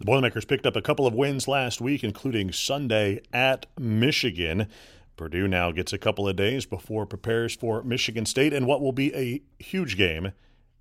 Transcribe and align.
The 0.00 0.06
Boilermakers 0.06 0.46
picked 0.46 0.64
up 0.64 0.76
a 0.76 0.80
couple 0.80 1.06
of 1.06 1.12
wins 1.12 1.46
last 1.46 1.78
week, 1.82 2.02
including 2.02 2.52
Sunday 2.52 3.20
at 3.34 3.66
Michigan. 3.78 4.66
Purdue 5.18 5.46
now 5.46 5.72
gets 5.72 5.92
a 5.92 5.98
couple 5.98 6.26
of 6.26 6.36
days 6.36 6.64
before 6.64 7.04
prepares 7.04 7.54
for 7.54 7.82
Michigan 7.82 8.24
State 8.24 8.54
and 8.54 8.66
what 8.66 8.80
will 8.80 8.92
be 8.92 9.14
a 9.14 9.42
huge 9.62 9.98
game 9.98 10.32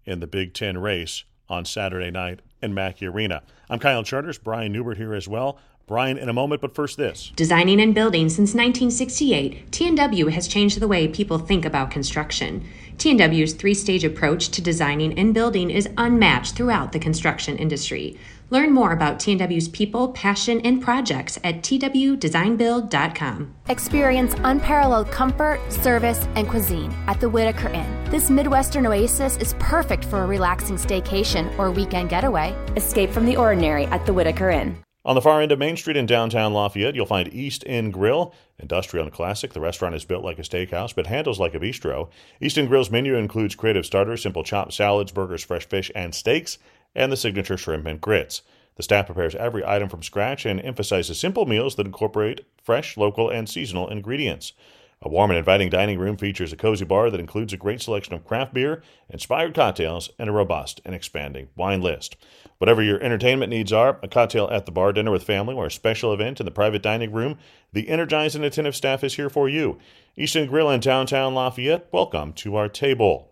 in 0.05 0.21
the 0.21 0.27
Big 0.27 0.53
Ten 0.53 0.77
race 0.77 1.25
on 1.49 1.65
Saturday 1.65 2.11
night 2.11 2.39
in 2.61 2.73
Mackey 2.73 3.07
Arena. 3.07 3.43
I'm 3.69 3.79
Kyle 3.79 4.03
Charters, 4.03 4.37
Brian 4.37 4.71
Neubert 4.71 4.95
here 4.95 5.13
as 5.13 5.27
well. 5.27 5.59
Brian, 5.85 6.17
in 6.17 6.29
a 6.29 6.33
moment, 6.33 6.61
but 6.61 6.73
first 6.73 6.95
this. 6.95 7.33
Designing 7.35 7.81
and 7.81 7.95
building 7.95 8.29
since 8.29 8.53
1968, 8.53 9.71
TNW 9.71 10.31
has 10.31 10.47
changed 10.47 10.79
the 10.79 10.87
way 10.87 11.07
people 11.09 11.39
think 11.39 11.65
about 11.65 11.91
construction. 11.91 12.63
TNW's 12.97 13.53
three 13.53 13.73
stage 13.73 14.03
approach 14.05 14.49
to 14.49 14.61
designing 14.61 15.17
and 15.17 15.33
building 15.33 15.71
is 15.71 15.89
unmatched 15.97 16.55
throughout 16.55 16.91
the 16.91 16.99
construction 16.99 17.57
industry. 17.57 18.17
Learn 18.51 18.73
more 18.73 18.93
about 18.93 19.19
TNW's 19.19 19.67
people, 19.67 20.07
passion, 20.09 20.59
and 20.61 20.81
projects 20.81 21.37
at 21.43 21.61
twdesignbuild.com. 21.61 23.53
Experience 23.69 24.33
unparalleled 24.43 25.11
comfort, 25.11 25.59
service, 25.71 26.27
and 26.35 26.49
cuisine 26.49 26.91
at 27.07 27.19
the 27.19 27.29
Whitaker 27.29 27.69
Inn. 27.69 28.03
This 28.09 28.31
Midwestern 28.31 28.87
oasis 28.87 29.37
is 29.37 29.53
perfect 29.59 30.03
for 30.05 30.23
a 30.23 30.25
relaxing 30.25 30.77
staycation 30.77 31.55
or 31.59 31.69
weekend 31.69 32.09
getaway. 32.09 32.55
Escape 32.75 33.11
from 33.11 33.25
the 33.25 33.37
ordinary 33.37 33.85
at 33.87 34.05
the 34.07 34.13
Whitaker 34.13 34.49
Inn. 34.49 34.77
On 35.05 35.15
the 35.15 35.21
far 35.21 35.41
end 35.41 35.51
of 35.51 35.59
Main 35.59 35.77
Street 35.77 35.95
in 35.95 36.05
downtown 36.05 36.53
Lafayette, 36.53 36.93
you'll 36.93 37.05
find 37.05 37.33
East 37.33 37.63
End 37.65 37.93
Grill, 37.93 38.33
industrial 38.59 39.05
and 39.05 39.13
classic. 39.13 39.53
The 39.53 39.61
restaurant 39.61 39.95
is 39.95 40.03
built 40.03 40.25
like 40.25 40.37
a 40.39 40.43
steakhouse, 40.43 40.93
but 40.93 41.07
handles 41.07 41.39
like 41.39 41.55
a 41.55 41.59
bistro. 41.59 42.09
East 42.41 42.57
End 42.57 42.67
Grill's 42.67 42.91
menu 42.91 43.15
includes 43.15 43.55
creative 43.55 43.85
starters, 43.85 44.21
simple 44.23 44.43
chopped 44.43 44.73
salads, 44.73 45.11
burgers, 45.13 45.43
fresh 45.43 45.65
fish, 45.65 45.89
and 45.95 46.13
steaks, 46.13 46.57
and 46.95 47.11
the 47.11 47.17
signature 47.17 47.57
shrimp 47.57 47.85
and 47.85 48.01
grits. 48.01 48.41
The 48.75 48.83
staff 48.83 49.07
prepares 49.07 49.35
every 49.35 49.65
item 49.65 49.89
from 49.89 50.03
scratch 50.03 50.45
and 50.45 50.61
emphasizes 50.61 51.19
simple 51.19 51.45
meals 51.45 51.75
that 51.75 51.85
incorporate 51.85 52.45
fresh, 52.63 52.95
local, 52.95 53.29
and 53.29 53.49
seasonal 53.49 53.89
ingredients. 53.89 54.53
A 55.01 55.07
warm 55.07 55.31
and 55.31 55.37
inviting 55.37 55.69
dining 55.69 55.97
room 55.97 56.17
features 56.17 56.51
a 56.51 56.57
cozy 56.57 56.83
bar 56.83 57.09
that 57.09 57.21
includes 57.21 57.53
a 57.53 57.57
great 57.57 57.81
selection 57.81 58.13
of 58.13 58.25
craft 58.25 58.53
beer, 58.53 58.83
inspired 59.09 59.53
cocktails, 59.53 60.09
and 60.19 60.29
a 60.29 60.33
robust 60.33 60.81
and 60.83 60.93
expanding 60.93 61.47
wine 61.55 61.81
list. 61.81 62.17
Whatever 62.57 62.81
your 62.81 63.01
entertainment 63.01 63.49
needs 63.49 63.71
are, 63.71 63.97
a 64.03 64.09
cocktail 64.09 64.49
at 64.51 64.65
the 64.65 64.73
bar, 64.73 64.91
dinner 64.91 65.11
with 65.11 65.23
family, 65.23 65.55
or 65.55 65.67
a 65.67 65.71
special 65.71 66.13
event 66.13 66.41
in 66.41 66.45
the 66.45 66.51
private 66.51 66.81
dining 66.81 67.13
room, 67.13 67.37
the 67.71 67.87
energized 67.87 68.35
and 68.35 68.43
attentive 68.43 68.75
staff 68.75 69.01
is 69.01 69.15
here 69.15 69.29
for 69.29 69.47
you. 69.47 69.77
East 70.17 70.35
End 70.35 70.49
Grill 70.49 70.69
in 70.69 70.81
downtown 70.81 71.33
Lafayette, 71.33 71.87
welcome 71.93 72.33
to 72.33 72.57
our 72.57 72.67
table. 72.67 73.28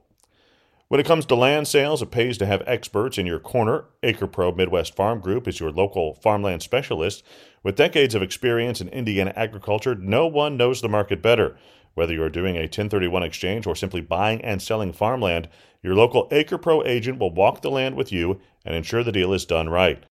When 0.90 1.02
it 1.02 1.06
comes 1.06 1.26
to 1.26 1.36
land 1.36 1.68
sales, 1.68 2.02
it 2.02 2.12
pays 2.12 2.38
to 2.38 2.46
have 2.46 2.64
experts 2.66 3.18
in 3.18 3.26
your 3.26 3.40
corner. 3.40 3.86
AcrePro 4.04 4.56
Midwest 4.56 4.96
Farm 4.96 5.20
Group 5.20 5.46
is 5.46 5.60
your 5.60 5.70
local 5.70 6.14
farmland 6.14 6.64
specialist. 6.64 7.24
With 7.62 7.76
decades 7.76 8.16
of 8.16 8.22
experience 8.22 8.80
in 8.80 8.88
Indiana 8.88 9.34
agriculture, 9.36 9.96
no 9.96 10.28
one 10.28 10.56
knows 10.56 10.80
the 10.80 10.88
market 10.88 11.22
better. 11.22 11.58
Whether 11.96 12.14
you're 12.14 12.30
doing 12.30 12.56
a 12.56 12.62
1031 12.62 13.22
exchange 13.22 13.68
or 13.68 13.76
simply 13.76 14.00
buying 14.00 14.42
and 14.42 14.62
selling 14.62 14.94
farmland, 14.94 15.50
your 15.84 15.94
local 15.94 16.30
AcrePro 16.30 16.88
agent 16.88 17.20
will 17.20 17.34
walk 17.34 17.62
the 17.62 17.72
land 17.72 17.96
with 17.98 18.14
you 18.14 18.40
and 18.64 18.74
ensure 18.74 19.04
the 19.04 19.12
deal 19.12 19.34
is 19.34 19.44
done 19.44 19.68
right. 19.68 20.06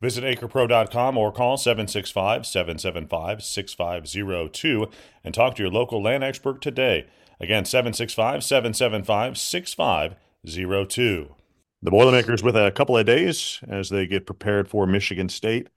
Visit 0.00 0.22
acrepro.com 0.22 1.18
or 1.18 1.32
call 1.32 1.56
765 1.56 2.46
775 2.46 3.42
6502 3.42 4.88
and 5.24 5.34
talk 5.34 5.56
to 5.56 5.62
your 5.64 5.72
local 5.72 6.00
land 6.00 6.22
expert 6.22 6.62
today. 6.62 7.06
Again, 7.38 7.64
765 7.64 8.42
775 8.42 9.38
6502. 9.38 11.34
The 11.82 11.90
Boilermakers 11.90 12.42
with 12.42 12.56
a 12.56 12.70
couple 12.70 12.96
of 12.96 13.04
days 13.04 13.60
as 13.68 13.90
they 13.90 14.06
get 14.06 14.26
prepared 14.26 14.68
for 14.68 14.86
Michigan 14.86 15.28
State 15.28 15.68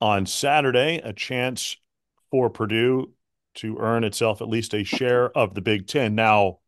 on 0.00 0.24
Saturday. 0.24 1.00
A 1.04 1.12
chance 1.12 1.76
for 2.30 2.48
Purdue 2.48 3.12
to 3.56 3.76
earn 3.78 4.04
itself 4.04 4.40
at 4.40 4.48
least 4.48 4.72
a 4.72 4.84
share 4.84 5.30
of 5.36 5.54
the 5.54 5.60
Big 5.60 5.86
Ten. 5.86 6.14
Now, 6.14 6.60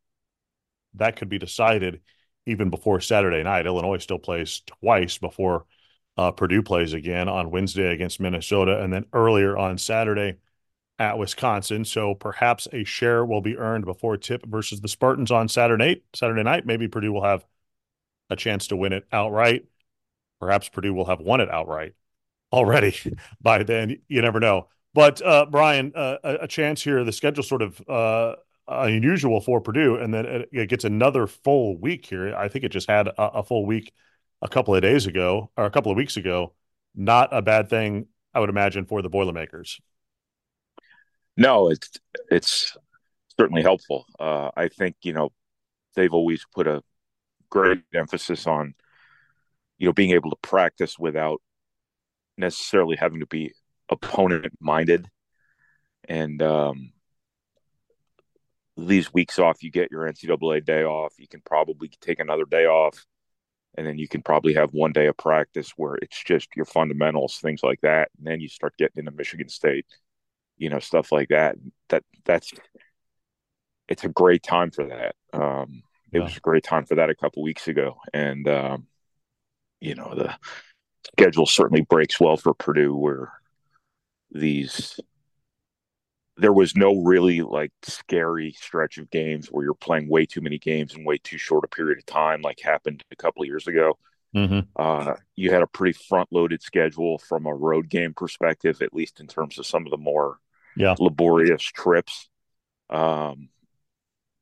that 0.94 1.16
could 1.16 1.30
be 1.30 1.38
decided 1.38 2.00
even 2.46 2.68
before 2.68 3.00
Saturday 3.00 3.42
night. 3.42 3.66
Illinois 3.66 3.98
still 3.98 4.18
plays 4.18 4.60
twice 4.66 5.16
before 5.16 5.64
uh, 6.18 6.30
Purdue 6.32 6.62
plays 6.62 6.92
again 6.92 7.28
on 7.28 7.50
Wednesday 7.50 7.92
against 7.92 8.20
Minnesota 8.20 8.82
and 8.82 8.92
then 8.92 9.06
earlier 9.14 9.56
on 9.56 9.78
Saturday 9.78 10.36
at 10.98 11.18
Wisconsin. 11.18 11.84
So 11.84 12.14
perhaps 12.14 12.68
a 12.72 12.84
share 12.84 13.24
will 13.24 13.40
be 13.40 13.56
earned 13.56 13.84
before 13.84 14.16
tip 14.16 14.46
versus 14.46 14.80
the 14.80 14.88
Spartans 14.88 15.30
on 15.30 15.48
Saturday 15.48 15.84
night. 15.84 16.02
Saturday 16.14 16.42
night, 16.42 16.66
maybe 16.66 16.88
Purdue 16.88 17.12
will 17.12 17.24
have 17.24 17.44
a 18.30 18.36
chance 18.36 18.68
to 18.68 18.76
win 18.76 18.92
it 18.92 19.06
outright. 19.12 19.66
Perhaps 20.40 20.68
Purdue 20.68 20.94
will 20.94 21.06
have 21.06 21.20
won 21.20 21.40
it 21.40 21.50
outright 21.50 21.94
already 22.52 22.96
by 23.40 23.62
then. 23.62 23.96
You 24.08 24.22
never 24.22 24.40
know. 24.40 24.68
But 24.94 25.20
uh, 25.22 25.46
Brian, 25.50 25.92
uh, 25.94 26.18
a, 26.22 26.46
chance 26.46 26.82
here. 26.82 27.02
The 27.02 27.10
schedule 27.10 27.42
sort 27.42 27.62
of 27.62 27.82
uh, 27.88 28.36
unusual 28.68 29.40
for 29.40 29.60
Purdue, 29.60 29.96
and 29.96 30.14
then 30.14 30.24
it, 30.24 30.48
it, 30.52 30.68
gets 30.68 30.84
another 30.84 31.26
full 31.26 31.76
week 31.76 32.06
here. 32.06 32.32
I 32.34 32.46
think 32.46 32.64
it 32.64 32.68
just 32.68 32.88
had 32.88 33.08
a, 33.08 33.22
a 33.22 33.42
full 33.42 33.66
week 33.66 33.92
a 34.40 34.48
couple 34.48 34.72
of 34.72 34.82
days 34.82 35.06
ago 35.06 35.50
or 35.56 35.64
a 35.64 35.70
couple 35.70 35.90
of 35.90 35.96
weeks 35.96 36.16
ago. 36.16 36.52
Not 36.94 37.30
a 37.32 37.42
bad 37.42 37.68
thing, 37.68 38.06
I 38.32 38.38
would 38.38 38.50
imagine, 38.50 38.86
for 38.86 39.02
the 39.02 39.08
Boilermakers. 39.08 39.80
No, 41.36 41.68
it's 41.70 41.90
it's 42.30 42.76
certainly 43.38 43.62
helpful. 43.62 44.06
Uh, 44.18 44.50
I 44.56 44.68
think 44.68 44.96
you 45.02 45.12
know 45.12 45.30
they've 45.96 46.12
always 46.12 46.44
put 46.54 46.66
a 46.68 46.82
great 47.50 47.82
emphasis 47.94 48.46
on 48.46 48.74
you 49.78 49.86
know 49.88 49.92
being 49.92 50.12
able 50.12 50.30
to 50.30 50.36
practice 50.36 50.98
without 50.98 51.40
necessarily 52.36 52.96
having 52.96 53.20
to 53.20 53.26
be 53.26 53.52
opponent 53.90 54.52
minded, 54.60 55.08
and 56.08 56.42
um, 56.42 56.92
these 58.76 59.12
weeks 59.14 59.38
off, 59.38 59.62
you 59.62 59.70
get 59.70 59.90
your 59.90 60.06
NCAA 60.06 60.60
day 60.60 60.82
off. 60.84 61.14
You 61.18 61.28
can 61.28 61.40
probably 61.44 61.88
take 62.00 62.18
another 62.18 62.44
day 62.44 62.66
off, 62.66 63.04
and 63.76 63.86
then 63.86 63.98
you 63.98 64.08
can 64.08 64.22
probably 64.22 64.54
have 64.54 64.70
one 64.72 64.92
day 64.92 65.06
of 65.06 65.16
practice 65.16 65.72
where 65.76 65.96
it's 65.96 66.22
just 66.22 66.48
your 66.56 66.64
fundamentals, 66.66 67.38
things 67.38 67.62
like 67.62 67.80
that, 67.82 68.10
and 68.18 68.26
then 68.26 68.40
you 68.40 68.48
start 68.48 68.76
getting 68.76 68.98
into 68.98 69.12
Michigan 69.12 69.48
State 69.48 69.86
you 70.56 70.68
know 70.68 70.78
stuff 70.78 71.12
like 71.12 71.28
that 71.28 71.56
that 71.88 72.02
that's 72.24 72.52
it's 73.88 74.04
a 74.04 74.08
great 74.08 74.42
time 74.42 74.70
for 74.70 74.86
that 74.86 75.14
um 75.32 75.82
it 76.12 76.18
yeah. 76.18 76.24
was 76.24 76.36
a 76.36 76.40
great 76.40 76.64
time 76.64 76.84
for 76.84 76.94
that 76.94 77.10
a 77.10 77.14
couple 77.14 77.42
weeks 77.42 77.68
ago 77.68 77.96
and 78.12 78.48
um 78.48 78.86
you 79.80 79.94
know 79.94 80.14
the 80.14 80.34
schedule 81.12 81.46
certainly 81.46 81.82
breaks 81.82 82.18
well 82.18 82.36
for 82.36 82.54
Purdue 82.54 82.94
where 82.94 83.32
these 84.30 84.98
there 86.36 86.52
was 86.52 86.74
no 86.74 87.02
really 87.02 87.42
like 87.42 87.70
scary 87.82 88.52
stretch 88.52 88.98
of 88.98 89.10
games 89.10 89.48
where 89.48 89.64
you're 89.64 89.74
playing 89.74 90.08
way 90.08 90.26
too 90.26 90.40
many 90.40 90.58
games 90.58 90.94
in 90.94 91.04
way 91.04 91.18
too 91.18 91.38
short 91.38 91.64
a 91.64 91.68
period 91.68 91.98
of 91.98 92.06
time 92.06 92.42
like 92.42 92.58
happened 92.60 93.04
a 93.10 93.16
couple 93.16 93.42
of 93.42 93.48
years 93.48 93.66
ago 93.66 93.96
Mm-hmm. 94.34 94.60
Uh, 94.76 95.14
you 95.36 95.50
had 95.50 95.62
a 95.62 95.66
pretty 95.66 95.96
front 96.08 96.28
loaded 96.32 96.60
schedule 96.60 97.18
from 97.18 97.46
a 97.46 97.54
road 97.54 97.88
game 97.88 98.12
perspective, 98.14 98.82
at 98.82 98.92
least 98.92 99.20
in 99.20 99.26
terms 99.26 99.58
of 99.58 99.66
some 99.66 99.86
of 99.86 99.90
the 99.90 99.96
more 99.96 100.38
yeah. 100.76 100.94
laborious 100.98 101.62
trips. 101.62 102.28
Um, 102.90 103.48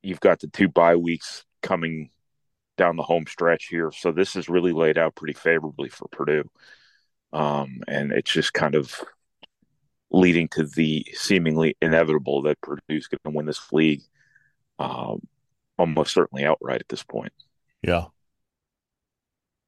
you've 0.02 0.20
got 0.20 0.40
the 0.40 0.48
two 0.48 0.68
bye 0.68 0.96
weeks 0.96 1.44
coming 1.62 2.10
down 2.76 2.96
the 2.96 3.02
home 3.02 3.26
stretch 3.26 3.66
here. 3.66 3.92
So 3.92 4.12
this 4.12 4.36
is 4.36 4.48
really 4.48 4.72
laid 4.72 4.98
out 4.98 5.14
pretty 5.14 5.34
favorably 5.34 5.88
for 5.88 6.08
Purdue. 6.08 6.48
Um, 7.32 7.82
and 7.88 8.12
it's 8.12 8.32
just 8.32 8.52
kind 8.52 8.74
of 8.74 9.00
leading 10.10 10.48
to 10.48 10.64
the 10.64 11.06
seemingly 11.14 11.76
inevitable 11.80 12.42
that 12.42 12.60
Purdue's 12.60 13.08
going 13.08 13.20
to 13.24 13.30
win 13.30 13.46
this 13.46 13.72
league 13.72 14.02
um, 14.78 15.20
almost 15.78 16.12
certainly 16.12 16.44
outright 16.44 16.80
at 16.80 16.88
this 16.88 17.02
point. 17.02 17.32
Yeah. 17.82 18.06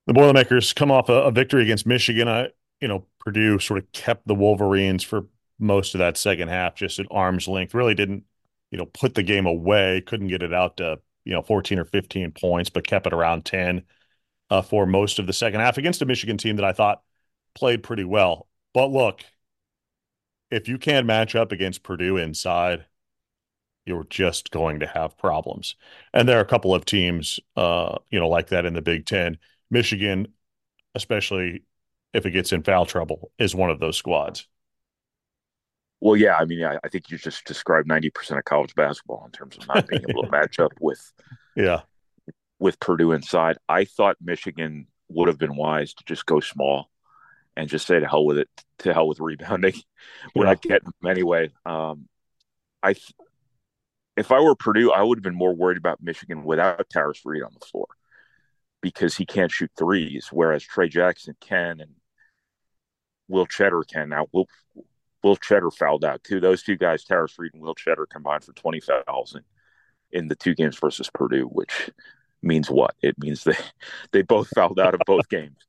The 0.07 0.13
Boilermakers 0.13 0.73
come 0.73 0.91
off 0.91 1.09
a, 1.09 1.15
a 1.15 1.31
victory 1.31 1.63
against 1.63 1.87
Michigan. 1.87 2.29
I, 2.29 2.49
you 2.81 2.89
know, 2.89 3.07
Purdue 3.21 3.59
sort 3.59 3.79
of 3.79 3.91
kept 3.93 4.27
the 4.27 4.35
Wolverines 4.35 5.03
for 5.03 5.27
most 5.59 5.95
of 5.95 6.01
that 6.01 6.17
second 6.17 6.49
half 6.49 6.75
just 6.75 6.99
at 6.99 7.07
arm's 7.11 7.49
length. 7.49 7.75
Really 7.75 7.95
didn't, 7.95 8.25
you 8.71 8.79
know, 8.79 8.87
put 8.87 9.15
the 9.15 9.23
game 9.23 9.47
away. 9.47 10.03
Couldn't 10.07 10.29
get 10.29 10.43
it 10.43 10.55
out 10.55 10.79
to 10.79 11.01
you 11.25 11.33
know 11.33 11.43
14 11.43 11.79
or 11.79 11.85
15 11.85 12.33
points, 12.33 12.71
but 12.71 12.87
kept 12.87 13.07
it 13.07 13.13
around 13.13 13.45
10 13.45 13.83
uh, 14.51 14.63
for 14.63 14.87
most 14.87 15.19
of 15.19 15.27
the 15.27 15.33
second 15.33 15.61
half 15.61 15.79
against 15.79 16.03
a 16.03 16.07
Michigan 16.07 16.39
team 16.39 16.57
that 16.57 16.65
I 16.65 16.73
thought 16.73 17.03
played 17.55 17.83
pretty 17.83 18.05
well. 18.05 18.49
But 18.73 18.89
look, 18.89 19.25
if 20.51 20.69
you 20.69 20.79
can't 20.79 21.07
match 21.07 21.35
up 21.35 21.53
against 21.53 21.83
Purdue 21.83 22.17
inside, 22.17 22.85
you're 23.87 24.05
just 24.05 24.51
going 24.51 24.81
to 24.81 24.87
have 24.87 25.19
problems. 25.19 25.77
And 26.13 26.29
there 26.29 26.39
are 26.39 26.43
a 26.43 26.47
couple 26.47 26.75
of 26.75 26.85
teams, 26.85 27.41
uh, 27.57 27.99
you 28.11 28.19
know, 28.19 28.29
like 28.29 28.49
that 28.49 28.65
in 28.65 28.75
the 28.75 28.83
Big 28.83 29.07
Ten. 29.07 29.39
Michigan, 29.71 30.29
especially 30.95 31.65
if 32.13 32.25
it 32.27 32.31
gets 32.31 32.53
in 32.53 32.63
foul 32.63 32.87
trouble, 32.87 33.33
is 33.39 33.55
one 33.55 33.71
of 33.71 33.81
those 33.81 33.97
squads. 33.97 34.47
Well, 36.05 36.19
yeah, 36.19 36.37
I 36.37 36.45
mean, 36.45 36.63
I, 36.63 36.79
I 36.85 36.89
think 36.91 37.11
you 37.11 37.17
just 37.17 37.47
described 37.47 37.89
ninety 37.89 38.11
percent 38.11 38.37
of 38.37 38.45
college 38.45 38.75
basketball 38.75 39.25
in 39.25 39.31
terms 39.33 39.57
of 39.57 39.67
not 39.67 39.89
being 39.89 40.05
able 40.07 40.25
to 40.25 40.31
match 40.31 40.59
up 40.59 40.75
with, 40.79 41.01
yeah, 41.57 41.81
with 42.59 42.79
Purdue 42.79 43.13
inside. 43.13 43.57
I 43.71 43.87
thought 43.87 44.19
Michigan 44.21 44.87
would 45.09 45.29
have 45.29 45.39
been 45.39 45.57
wise 45.57 45.95
to 45.95 46.05
just 46.05 46.27
go 46.27 46.41
small 46.41 46.91
and 47.57 47.71
just 47.71 47.87
say 47.87 48.01
to 48.01 48.07
hell 48.07 48.27
with 48.27 48.37
it, 48.37 48.51
to 48.81 48.93
hell 48.93 49.09
with 49.09 49.19
rebounding. 49.19 49.73
We're 50.35 50.45
yeah. 50.45 50.51
not 50.51 50.61
getting 50.61 50.91
them 51.01 51.11
anyway. 51.11 51.49
Um, 51.65 52.07
I, 52.83 52.97
if 54.19 54.31
I 54.31 54.41
were 54.41 54.55
Purdue, 54.55 54.93
I 54.93 55.03
would 55.03 55.17
have 55.17 55.23
been 55.25 55.35
more 55.35 55.55
worried 55.55 55.79
about 55.79 56.03
Michigan 56.03 56.45
without 56.45 56.87
Tarris 56.91 57.23
Reed 57.25 57.43
on 57.43 57.55
the 57.59 57.65
floor 57.65 57.87
because 58.83 59.17
he 59.17 59.25
can't 59.25 59.51
shoot 59.51 59.71
threes, 59.79 60.29
whereas 60.31 60.65
Tray 60.65 60.91
Jackson 60.91 61.35
can 61.41 61.81
and 61.81 61.93
Will 63.27 63.47
Tschetter 63.47 63.85
can. 63.91 64.11
Now, 64.11 64.27
Will 64.33 64.49
Will 65.25 65.37
Tschetter 65.37 65.75
fouled 65.75 66.05
out 66.05 66.23
too. 66.23 66.39
Those 66.39 66.63
two 66.63 66.77
guys, 66.77 67.05
Tarris 67.05 67.39
Reed 67.39 67.55
and 67.55 67.63
Will 67.63 67.75
Tschetter, 67.75 68.05
combined 68.09 68.45
for 68.45 68.53
20 68.53 68.81
fouls 68.81 69.35
in, 69.35 70.21
in 70.21 70.29
the 70.29 70.37
two 70.37 70.55
games 70.55 70.79
versus 70.79 71.11
Purdue, 71.13 71.47
which 71.47 71.91
means 72.43 72.71
what? 72.71 72.95
It 73.03 73.19
means 73.19 73.43
they 73.43 73.57
they 74.13 74.23
both 74.23 74.49
fouled 74.55 74.79
out 74.79 74.95
of 74.95 75.01
both 75.07 75.29
games. 75.29 75.57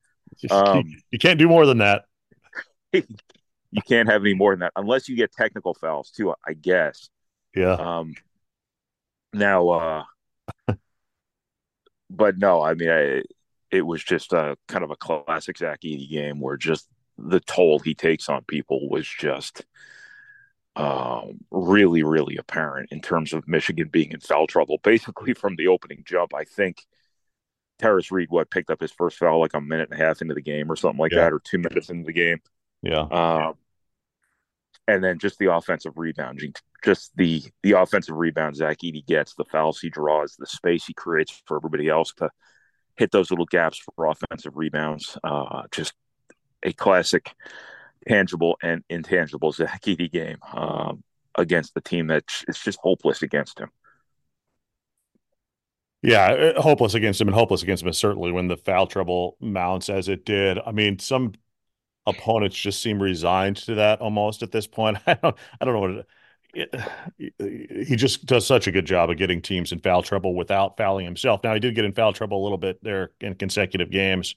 Um, 0.51 0.83
you 1.11 1.19
can't 1.19 1.39
do 1.39 1.47
more 1.47 1.65
than 1.65 1.77
that. 1.77 2.05
you 2.91 3.81
can't 3.87 4.09
have 4.09 4.21
any 4.21 4.33
more 4.33 4.51
than 4.51 4.61
that 4.61 4.73
unless 4.75 5.07
you 5.07 5.15
get 5.15 5.31
technical 5.31 5.73
fouls 5.73 6.11
too. 6.11 6.33
I 6.45 6.53
guess. 6.53 7.09
Yeah. 7.55 7.73
Um. 7.73 8.15
Now, 9.31 9.69
uh, 9.69 10.03
but 12.09 12.37
no, 12.37 12.61
I 12.61 12.73
mean, 12.73 12.89
I, 12.89 13.21
it 13.71 13.81
was 13.81 14.03
just 14.03 14.33
a 14.33 14.57
kind 14.67 14.83
of 14.83 14.91
a 14.91 14.97
classic 14.97 15.57
Zach 15.57 15.81
Edey 15.85 16.09
game 16.09 16.41
where 16.41 16.57
just 16.57 16.89
the 17.17 17.39
toll 17.39 17.79
he 17.79 17.93
takes 17.93 18.29
on 18.29 18.43
people 18.43 18.89
was 18.89 19.07
just 19.07 19.65
um, 20.75 21.39
really, 21.51 22.03
really 22.03 22.37
apparent 22.37 22.91
in 22.91 23.01
terms 23.01 23.33
of 23.33 23.47
Michigan 23.47 23.87
being 23.89 24.11
in 24.11 24.19
foul 24.19 24.47
trouble. 24.47 24.79
Basically, 24.83 25.33
from 25.33 25.55
the 25.55 25.67
opening 25.67 26.03
jump, 26.05 26.33
I 26.33 26.43
think 26.43 26.85
Tarris 27.81 28.11
Reed 28.11 28.29
what 28.29 28.49
picked 28.49 28.69
up 28.69 28.81
his 28.81 28.91
first 28.91 29.17
foul 29.17 29.39
like 29.39 29.53
a 29.53 29.61
minute 29.61 29.89
and 29.89 29.99
a 29.99 30.03
half 30.03 30.21
into 30.21 30.33
the 30.33 30.41
game 30.41 30.71
or 30.71 30.75
something 30.75 30.99
like 30.99 31.11
yeah. 31.11 31.21
that, 31.21 31.33
or 31.33 31.39
two 31.39 31.57
minutes 31.57 31.89
into 31.89 32.05
the 32.05 32.13
game. 32.13 32.39
Yeah. 32.81 33.01
Um, 33.01 33.53
and 34.87 35.03
then 35.03 35.17
just 35.17 35.39
the 35.39 35.51
offensive 35.51 35.93
rebounding, 35.95 36.53
just 36.83 37.15
the 37.15 37.41
the 37.63 37.71
offensive 37.71 38.15
rebound 38.15 38.55
Zach 38.55 38.79
Edey 38.83 39.05
gets, 39.05 39.33
the 39.33 39.45
fouls 39.45 39.79
he 39.79 39.89
draws, 39.89 40.35
the 40.35 40.45
space 40.45 40.85
he 40.85 40.93
creates 40.93 41.41
for 41.45 41.57
everybody 41.57 41.89
else 41.89 42.13
to 42.17 42.29
hit 42.95 43.11
those 43.11 43.31
little 43.31 43.45
gaps 43.45 43.81
for 43.95 44.05
offensive 44.05 44.55
rebounds. 44.55 45.17
Uh, 45.23 45.63
just 45.71 45.93
a 46.65 46.73
classic 46.73 47.31
tangible 48.07 48.57
and 48.61 48.83
intangible 48.89 49.51
Zach 49.51 49.81
Edey 49.83 50.11
game 50.11 50.37
um, 50.53 51.03
against 51.37 51.73
the 51.73 51.81
team 51.81 52.07
that 52.07 52.23
it's 52.47 52.63
just 52.63 52.79
hopeless 52.81 53.21
against 53.21 53.59
him. 53.59 53.69
Yeah, 56.01 56.53
uh, 56.57 56.61
hopeless 56.61 56.93
against 56.93 57.19
him 57.19 57.27
and 57.27 57.35
hopeless 57.35 57.63
against 57.63 57.83
him 57.83 57.91
certainly 57.93 58.31
when 58.31 58.47
the 58.47 58.57
foul 58.57 58.85
trouble 58.85 59.37
mounts 59.39 59.89
as 59.89 60.07
it 60.07 60.25
did. 60.25 60.59
I 60.63 60.71
mean, 60.71 60.99
some 60.99 61.33
opponents 62.05 62.55
just 62.55 62.81
seem 62.81 63.01
resigned 63.01 63.57
to 63.57 63.75
that 63.75 64.01
almost 64.01 64.43
at 64.43 64.51
this 64.51 64.67
point. 64.67 64.97
I 65.07 65.15
don't, 65.15 65.35
I 65.59 65.65
don't 65.65 65.73
know 65.73 65.79
what 65.79 66.05
it, 66.53 67.87
he 67.87 67.95
just 67.95 68.25
does 68.25 68.45
such 68.45 68.67
a 68.67 68.71
good 68.71 68.85
job 68.85 69.09
of 69.09 69.17
getting 69.17 69.41
teams 69.41 69.71
in 69.71 69.79
foul 69.79 70.03
trouble 70.03 70.35
without 70.35 70.77
fouling 70.77 71.05
himself. 71.05 71.41
Now 71.43 71.53
he 71.53 71.59
did 71.59 71.75
get 71.75 71.85
in 71.85 71.93
foul 71.93 72.13
trouble 72.13 72.41
a 72.41 72.43
little 72.43 72.57
bit 72.57 72.83
there 72.83 73.11
in 73.19 73.35
consecutive 73.35 73.91
games, 73.91 74.35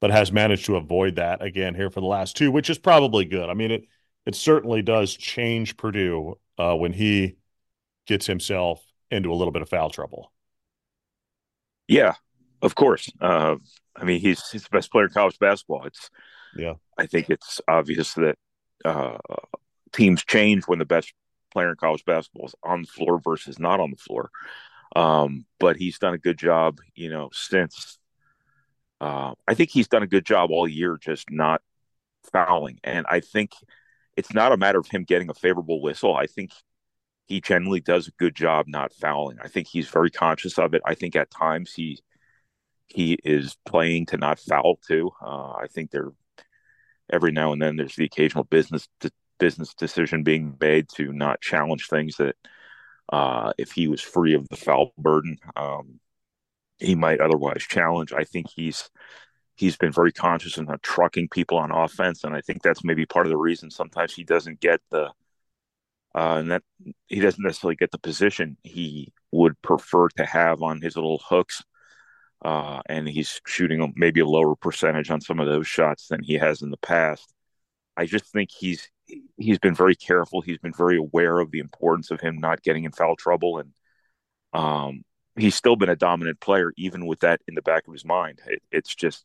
but 0.00 0.10
has 0.10 0.30
managed 0.32 0.66
to 0.66 0.76
avoid 0.76 1.16
that 1.16 1.42
again 1.42 1.74
here 1.74 1.90
for 1.90 2.00
the 2.00 2.06
last 2.06 2.36
two, 2.36 2.50
which 2.50 2.70
is 2.70 2.78
probably 2.78 3.24
good. 3.24 3.48
I 3.48 3.54
mean, 3.54 3.70
it 3.70 3.84
it 4.26 4.34
certainly 4.34 4.82
does 4.82 5.14
change 5.14 5.76
Purdue 5.76 6.38
uh, 6.58 6.74
when 6.74 6.92
he 6.92 7.36
gets 8.06 8.26
himself 8.26 8.84
into 9.10 9.32
a 9.32 9.34
little 9.34 9.52
bit 9.52 9.62
of 9.62 9.68
foul 9.68 9.90
trouble. 9.90 10.32
Yeah, 11.86 12.14
of 12.60 12.74
course. 12.74 13.10
Uh, 13.20 13.56
I 13.96 14.04
mean, 14.04 14.20
he's 14.20 14.48
he's 14.50 14.64
the 14.64 14.70
best 14.70 14.92
player 14.92 15.06
in 15.06 15.10
college 15.10 15.38
basketball. 15.38 15.84
It's 15.86 16.10
yeah. 16.56 16.74
I 16.96 17.06
think 17.06 17.30
it's 17.30 17.60
obvious 17.68 18.14
that 18.14 18.36
uh, 18.84 19.18
teams 19.92 20.24
change 20.24 20.64
when 20.66 20.78
the 20.78 20.84
best 20.84 21.12
player 21.52 21.70
in 21.70 21.76
college 21.76 22.04
basketball 22.04 22.46
is 22.46 22.54
on 22.62 22.82
the 22.82 22.88
floor 22.88 23.20
versus 23.22 23.58
not 23.58 23.80
on 23.80 23.90
the 23.90 23.96
floor. 23.96 24.30
Um, 24.96 25.44
but 25.60 25.76
he's 25.76 25.98
done 25.98 26.14
a 26.14 26.18
good 26.18 26.38
job, 26.38 26.78
you 26.94 27.10
know, 27.10 27.30
since 27.32 27.98
uh, 29.00 29.34
I 29.46 29.54
think 29.54 29.70
he's 29.70 29.88
done 29.88 30.02
a 30.02 30.08
good 30.08 30.26
job 30.26 30.50
all 30.50 30.68
year 30.68 30.96
just 31.00 31.30
not 31.30 31.62
fouling. 32.32 32.78
And 32.84 33.06
I 33.08 33.20
think 33.20 33.52
it's 34.16 34.34
not 34.34 34.52
a 34.52 34.56
matter 34.56 34.78
of 34.78 34.88
him 34.88 35.04
getting 35.04 35.30
a 35.30 35.34
favorable 35.34 35.80
whistle. 35.80 36.16
I 36.16 36.26
think 36.26 36.52
he 37.26 37.40
generally 37.40 37.80
does 37.80 38.08
a 38.08 38.12
good 38.12 38.34
job 38.34 38.66
not 38.68 38.92
fouling. 38.92 39.38
I 39.42 39.48
think 39.48 39.68
he's 39.68 39.88
very 39.88 40.10
conscious 40.10 40.58
of 40.58 40.74
it. 40.74 40.82
I 40.84 40.94
think 40.94 41.14
at 41.14 41.30
times 41.30 41.72
he 41.74 42.00
he 42.88 43.18
is 43.22 43.56
playing 43.66 44.06
to 44.06 44.16
not 44.16 44.40
foul 44.40 44.76
too. 44.86 45.10
Uh, 45.22 45.52
I 45.52 45.66
think 45.70 45.90
there 45.90 46.10
every 47.10 47.32
now 47.32 47.52
and 47.52 47.60
then 47.60 47.76
there's 47.76 47.96
the 47.96 48.04
occasional 48.04 48.44
business 48.44 48.88
de- 49.00 49.10
business 49.38 49.74
decision 49.74 50.22
being 50.22 50.56
made 50.60 50.88
to 50.88 51.12
not 51.12 51.40
challenge 51.40 51.86
things 51.88 52.16
that 52.16 52.36
uh, 53.10 53.52
if 53.58 53.72
he 53.72 53.88
was 53.88 54.00
free 54.00 54.34
of 54.34 54.48
the 54.48 54.56
foul 54.56 54.92
burden, 54.98 55.38
um, 55.56 56.00
he 56.78 56.94
might 56.94 57.20
otherwise 57.20 57.62
challenge. 57.68 58.12
I 58.12 58.24
think 58.24 58.48
he's 58.50 58.90
he's 59.56 59.76
been 59.76 59.92
very 59.92 60.12
conscious 60.12 60.56
of 60.58 60.68
not 60.68 60.82
trucking 60.82 61.28
people 61.28 61.58
on 61.58 61.72
offense, 61.72 62.24
and 62.24 62.34
I 62.34 62.40
think 62.40 62.62
that's 62.62 62.84
maybe 62.84 63.06
part 63.06 63.26
of 63.26 63.30
the 63.30 63.36
reason 63.36 63.70
sometimes 63.70 64.14
he 64.14 64.24
doesn't 64.24 64.60
get 64.60 64.80
the 64.90 65.10
uh, 66.14 66.38
and 66.38 66.50
that 66.50 66.62
he 67.06 67.20
doesn't 67.20 67.44
necessarily 67.44 67.76
get 67.76 67.90
the 67.90 67.98
position 67.98 68.56
he 68.62 69.12
would 69.30 69.60
prefer 69.62 70.08
to 70.08 70.24
have 70.24 70.62
on 70.62 70.80
his 70.80 70.96
little 70.96 71.22
hooks. 71.24 71.62
Uh, 72.44 72.80
and 72.86 73.08
he's 73.08 73.40
shooting 73.46 73.92
maybe 73.96 74.20
a 74.20 74.26
lower 74.26 74.54
percentage 74.56 75.10
on 75.10 75.20
some 75.20 75.40
of 75.40 75.46
those 75.46 75.66
shots 75.66 76.08
than 76.08 76.22
he 76.22 76.34
has 76.34 76.62
in 76.62 76.70
the 76.70 76.76
past. 76.78 77.32
I 77.96 78.06
just 78.06 78.26
think 78.26 78.50
he's 78.50 78.88
he's 79.36 79.58
been 79.58 79.74
very 79.74 79.96
careful. 79.96 80.40
He's 80.40 80.58
been 80.58 80.72
very 80.72 80.96
aware 80.96 81.40
of 81.40 81.50
the 81.50 81.58
importance 81.58 82.10
of 82.10 82.20
him 82.20 82.38
not 82.38 82.62
getting 82.62 82.84
in 82.84 82.92
foul 82.92 83.16
trouble, 83.16 83.58
and 83.58 83.72
um, 84.52 85.02
he's 85.38 85.54
still 85.54 85.76
been 85.76 85.88
a 85.88 85.96
dominant 85.96 86.40
player, 86.40 86.72
even 86.76 87.06
with 87.06 87.20
that 87.20 87.40
in 87.48 87.54
the 87.54 87.62
back 87.62 87.86
of 87.86 87.92
his 87.92 88.04
mind. 88.04 88.40
It, 88.46 88.62
it's 88.70 88.94
just 88.94 89.24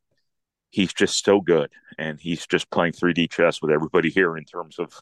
he's 0.69 0.93
just 0.93 1.23
so 1.23 1.41
good, 1.41 1.71
and 1.97 2.19
he's 2.19 2.47
just 2.47 2.69
playing 2.69 2.93
3D 2.93 3.29
chess 3.31 3.61
with 3.61 3.71
everybody 3.71 4.09
here 4.09 4.37
in 4.37 4.45
terms 4.45 4.79
of 4.79 4.99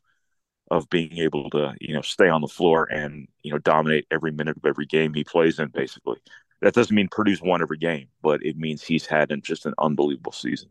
of 0.70 0.90
being 0.90 1.18
able 1.18 1.50
to 1.50 1.74
you 1.82 1.94
know 1.94 2.02
stay 2.02 2.30
on 2.30 2.42
the 2.42 2.48
floor 2.48 2.86
and 2.92 3.28
you 3.44 3.52
know 3.52 3.58
dominate 3.60 4.08
every 4.10 4.32
minute 4.32 4.58
of 4.58 4.66
every 4.66 4.86
game 4.86 5.14
he 5.14 5.24
plays 5.24 5.60
in. 5.60 5.68
Basically, 5.70 6.18
that 6.62 6.74
doesn't 6.74 6.96
mean 6.96 7.10
Purdue's 7.10 7.42
won 7.42 7.62
every 7.62 7.78
game, 7.78 8.08
but 8.22 8.44
it 8.44 8.58
means 8.58 8.84
he's 8.84 9.06
had 9.06 9.32
an, 9.32 9.42
just 9.42 9.66
an 9.66 9.74
unbelievable 9.78 10.32
season. 10.32 10.70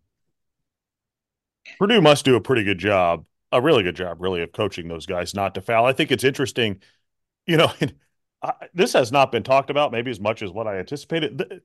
Purdue 1.79 2.01
must 2.01 2.25
do 2.25 2.37
a 2.37 2.41
pretty 2.41 2.65
good 2.65 2.79
job, 2.79 3.25
a 3.53 3.61
really 3.61 3.83
good 3.83 3.97
job, 3.97 4.21
really, 4.21 4.43
of 4.43 4.53
coaching 4.53 4.89
those 4.89 5.07
guys 5.07 5.35
not 5.35 5.55
to 5.55 5.61
foul. 5.61 5.85
I 5.85 5.93
think 5.93 6.11
it's 6.11 6.25
interesting, 6.25 6.81
you 7.47 7.57
know. 7.57 7.73
I, 8.43 8.53
this 8.75 8.93
has 8.95 9.13
not 9.13 9.33
been 9.33 9.43
talked 9.43 9.71
about 9.71 9.93
maybe 9.93 10.11
as 10.11 10.21
much 10.21 10.43
as 10.43 10.51
what 10.51 10.67
I 10.67 10.79
anticipated. 10.79 11.63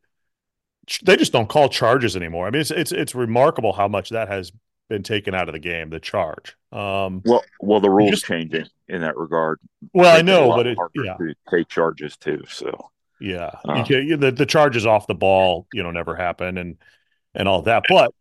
They 1.04 1.18
just 1.18 1.32
don't 1.32 1.50
call 1.50 1.70
charges 1.70 2.16
anymore. 2.16 2.48
I 2.48 2.52
mean, 2.52 2.62
it's 2.62 2.72
it's 2.72 2.92
it's 2.92 3.16
remarkable 3.16 3.74
how 3.74 3.88
much 3.88 4.10
that 4.10 4.28
has 4.28 4.52
been 4.90 5.04
taken 5.04 5.34
out 5.34 5.50
of 5.50 5.54
the 5.54 5.60
game. 5.60 5.90
The 5.90 6.00
charge. 6.00 6.56
Um, 6.72 7.22
well, 7.26 7.44
well, 7.60 7.80
the 7.80 7.90
rules 7.90 8.12
just, 8.12 8.26
changing 8.26 8.68
in 8.88 9.02
that 9.02 9.18
regard. 9.18 9.60
Well, 9.94 10.16
I 10.16 10.22
know, 10.22 10.50
but 10.50 10.68
it, 10.68 10.78
yeah, 10.96 11.16
to 11.16 11.34
take 11.50 11.70
charges 11.70 12.18
too. 12.18 12.44
So 12.48 12.92
yeah, 13.20 13.52
uh, 13.68 13.84
can, 13.84 14.20
the 14.20 14.32
the 14.32 14.46
charges 14.46 14.86
off 14.86 15.08
the 15.08 15.16
ball, 15.16 15.68
you 15.74 15.82
know, 15.82 15.92
never 15.92 16.16
happen, 16.16 16.58
and 16.58 16.78
and 17.34 17.48
all 17.48 17.62
that. 17.64 17.84
But 17.90 18.14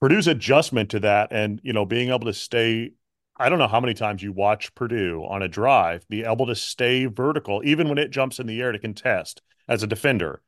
Purdue's 0.00 0.26
adjustment 0.26 0.90
to 0.90 1.00
that, 1.00 1.28
and 1.32 1.60
you 1.62 1.72
know, 1.72 1.84
being 1.84 2.08
able 2.08 2.26
to 2.26 2.34
stay 2.34 2.92
I 3.38 3.48
don't 3.48 3.58
know 3.58 3.68
how 3.68 3.80
many 3.80 3.94
times 3.94 4.22
you 4.22 4.32
watch 4.32 4.74
Purdue 4.74 5.24
on 5.28 5.42
a 5.42 5.48
drive 5.48 6.08
be 6.08 6.24
able 6.24 6.46
to 6.46 6.54
stay 6.54 7.06
vertical, 7.06 7.62
even 7.64 7.88
when 7.88 7.98
it 7.98 8.10
jumps 8.10 8.38
in 8.38 8.46
the 8.46 8.60
air 8.60 8.72
to 8.72 8.78
contest 8.78 9.42
as 9.68 9.82
a 9.82 9.86
defender. 9.86 10.42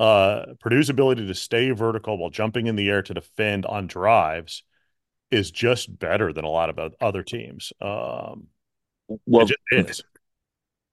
Uh, 0.00 0.54
Purdue's 0.60 0.90
ability 0.90 1.26
to 1.26 1.34
stay 1.34 1.70
vertical 1.70 2.18
while 2.18 2.30
jumping 2.30 2.66
in 2.66 2.76
the 2.76 2.88
air 2.88 3.02
to 3.02 3.14
defend 3.14 3.64
on 3.66 3.86
drives 3.86 4.64
is 5.30 5.50
just 5.50 5.98
better 5.98 6.32
than 6.32 6.44
a 6.44 6.48
lot 6.48 6.70
of 6.70 6.94
other 7.00 7.22
teams. 7.22 7.72
Um, 7.80 8.48
well, 9.26 9.48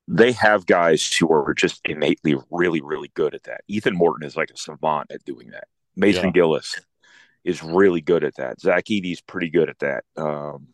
they 0.08 0.32
have 0.34 0.65
guys 0.65 1.12
who 1.13 1.32
are 1.32 1.53
just 1.53 1.82
innately 1.86 2.36
really, 2.50 2.82
really 2.82 3.12
good 3.13 3.36
at 3.36 3.44
that. 3.44 3.62
Ethan 3.68 3.96
Morton 3.96 4.25
is 4.25 4.36
like 4.36 4.50
a 4.50 4.58
savant 4.58 5.12
at 5.12 5.24
doing 5.24 5.50
that. 5.51 5.68
Mason 5.96 6.25
yeah. 6.25 6.32
Gillis 6.32 6.79
is 7.44 7.63
really 7.63 8.01
good 8.01 8.24
at 8.24 8.36
that. 8.36 8.60
Zach 8.60 8.86
Edey's 8.89 9.22
pretty 9.22 9.50
good 9.50 9.70
at 9.70 9.79
that. 9.79 10.03
Um, 10.18 10.70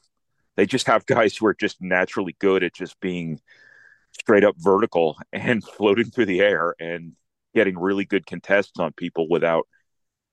they 0.55 0.65
just 0.65 0.87
have 0.87 1.05
guys 1.05 1.35
who 1.35 1.45
are 1.47 1.53
just 1.53 1.81
naturally 1.81 2.35
good 2.39 2.63
at 2.63 2.73
just 2.73 2.99
being 2.99 3.39
straight 4.11 4.43
up 4.43 4.55
vertical 4.57 5.17
and 5.33 5.63
floating 5.63 6.05
through 6.05 6.25
the 6.25 6.41
air 6.41 6.75
and 6.79 7.13
getting 7.53 7.77
really 7.77 8.05
good 8.05 8.25
contests 8.25 8.79
on 8.79 8.91
people 8.93 9.27
without 9.29 9.67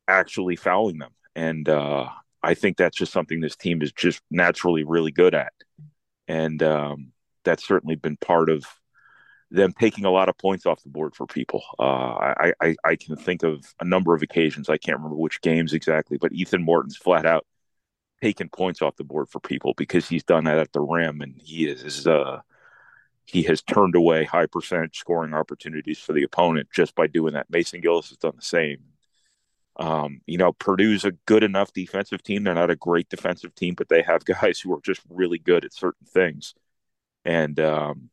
actually 0.08 0.56
fouling 0.56 0.98
them. 0.98 1.12
And 1.34 1.68
uh, 1.68 2.08
I 2.42 2.54
think 2.54 2.76
that's 2.76 2.96
just 2.96 3.12
something 3.12 3.40
this 3.40 3.56
team 3.56 3.82
is 3.82 3.92
just 3.92 4.20
naturally 4.30 4.84
really 4.84 5.12
good 5.12 5.34
at. 5.34 5.52
And 6.28 6.62
um, 6.62 7.12
that's 7.44 7.66
certainly 7.66 7.94
been 7.94 8.16
part 8.16 8.50
of 8.50 8.64
them 9.50 9.72
taking 9.78 10.04
a 10.04 10.10
lot 10.10 10.28
of 10.28 10.38
points 10.38 10.66
off 10.66 10.82
the 10.82 10.88
board 10.88 11.14
for 11.14 11.26
people. 11.26 11.62
Uh, 11.78 11.82
I, 11.82 12.52
I, 12.60 12.76
I 12.84 12.96
can 12.96 13.16
think 13.16 13.42
of 13.42 13.64
a 13.80 13.84
number 13.84 14.14
of 14.14 14.22
occasions. 14.22 14.68
I 14.68 14.78
can't 14.78 14.96
remember 14.96 15.16
which 15.16 15.42
games 15.42 15.74
exactly, 15.74 16.16
but 16.18 16.32
Ethan 16.32 16.62
Morton's 16.62 16.96
flat 16.96 17.26
out 17.26 17.46
taken 18.22 18.48
points 18.48 18.80
off 18.80 18.96
the 18.96 19.04
board 19.04 19.28
for 19.28 19.40
people 19.40 19.74
because 19.76 20.08
he's 20.08 20.22
done 20.22 20.44
that 20.44 20.58
at 20.58 20.72
the 20.72 20.80
rim 20.80 21.20
and 21.20 21.34
he 21.36 21.66
is 21.66 22.06
uh 22.06 22.40
he 23.24 23.42
has 23.42 23.62
turned 23.62 23.96
away 23.96 24.24
high 24.24 24.46
percentage 24.46 24.98
scoring 24.98 25.34
opportunities 25.34 25.98
for 25.98 26.12
the 26.12 26.22
opponent 26.22 26.68
just 26.74 26.94
by 26.94 27.06
doing 27.06 27.34
that. 27.34 27.50
Mason 27.50 27.80
Gillis 27.80 28.10
has 28.10 28.18
done 28.18 28.34
the 28.36 28.42
same. 28.42 28.78
Um, 29.76 30.20
you 30.26 30.36
know, 30.38 30.52
Purdue's 30.52 31.04
a 31.04 31.12
good 31.26 31.42
enough 31.42 31.72
defensive 31.72 32.22
team. 32.22 32.44
They're 32.44 32.54
not 32.54 32.70
a 32.70 32.76
great 32.76 33.08
defensive 33.08 33.54
team, 33.54 33.74
but 33.74 33.88
they 33.88 34.02
have 34.02 34.24
guys 34.40 34.60
who 34.60 34.72
are 34.74 34.80
just 34.82 35.00
really 35.08 35.38
good 35.38 35.64
at 35.64 35.72
certain 35.72 36.06
things. 36.06 36.54
And 37.24 37.58
um, 37.60 38.10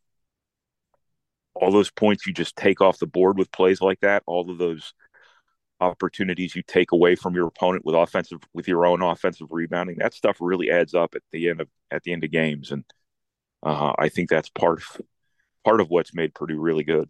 all 1.53 1.71
those 1.71 1.91
points 1.91 2.25
you 2.25 2.33
just 2.33 2.55
take 2.55 2.79
off 2.81 2.99
the 2.99 3.07
board 3.07 3.37
with 3.37 3.51
plays 3.51 3.81
like 3.81 3.99
that, 4.01 4.23
all 4.25 4.49
of 4.49 4.57
those 4.57 4.93
opportunities 5.81 6.55
you 6.55 6.63
take 6.63 6.91
away 6.91 7.15
from 7.15 7.35
your 7.35 7.47
opponent 7.47 7.85
with 7.85 7.95
offensive 7.95 8.39
with 8.53 8.67
your 8.67 8.85
own 8.85 9.01
offensive 9.01 9.47
rebounding, 9.49 9.97
that 9.99 10.13
stuff 10.13 10.37
really 10.39 10.69
adds 10.71 10.93
up 10.93 11.15
at 11.15 11.21
the 11.31 11.49
end 11.49 11.61
of 11.61 11.69
at 11.91 12.03
the 12.03 12.13
end 12.13 12.23
of 12.23 12.31
games. 12.31 12.71
And 12.71 12.83
uh, 13.63 13.93
I 13.97 14.09
think 14.09 14.29
that's 14.29 14.49
part 14.49 14.79
of 14.79 15.01
part 15.63 15.81
of 15.81 15.89
what's 15.89 16.13
made 16.13 16.33
Purdue 16.33 16.59
really 16.59 16.83
good. 16.83 17.09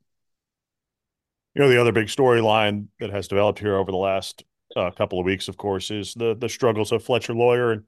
You 1.55 1.61
know, 1.61 1.69
the 1.69 1.81
other 1.81 1.91
big 1.91 2.07
storyline 2.07 2.87
that 2.99 3.09
has 3.09 3.27
developed 3.27 3.59
here 3.59 3.75
over 3.75 3.91
the 3.91 3.97
last 3.97 4.43
uh, 4.75 4.91
couple 4.91 5.19
of 5.19 5.25
weeks, 5.25 5.47
of 5.47 5.57
course, 5.57 5.91
is 5.91 6.13
the 6.13 6.35
the 6.35 6.49
struggles 6.49 6.91
of 6.91 7.03
Fletcher 7.03 7.33
Loyer 7.33 7.71
and 7.71 7.83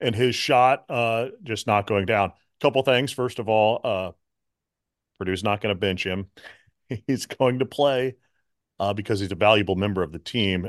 and 0.00 0.14
his 0.14 0.34
shot 0.34 0.84
uh, 0.88 1.28
just 1.42 1.66
not 1.66 1.86
going 1.86 2.06
down. 2.06 2.32
Couple 2.60 2.82
things. 2.82 3.12
First 3.12 3.38
of 3.38 3.48
all, 3.48 3.80
uh, 3.84 4.12
Purdue's 5.18 5.44
not 5.44 5.60
going 5.60 5.74
to 5.74 5.78
bench 5.78 6.04
him. 6.04 6.28
He's 7.06 7.26
going 7.26 7.58
to 7.60 7.66
play 7.66 8.16
uh, 8.80 8.94
because 8.94 9.20
he's 9.20 9.30
a 9.30 9.36
valuable 9.36 9.76
member 9.76 10.02
of 10.02 10.10
the 10.10 10.18
team, 10.18 10.68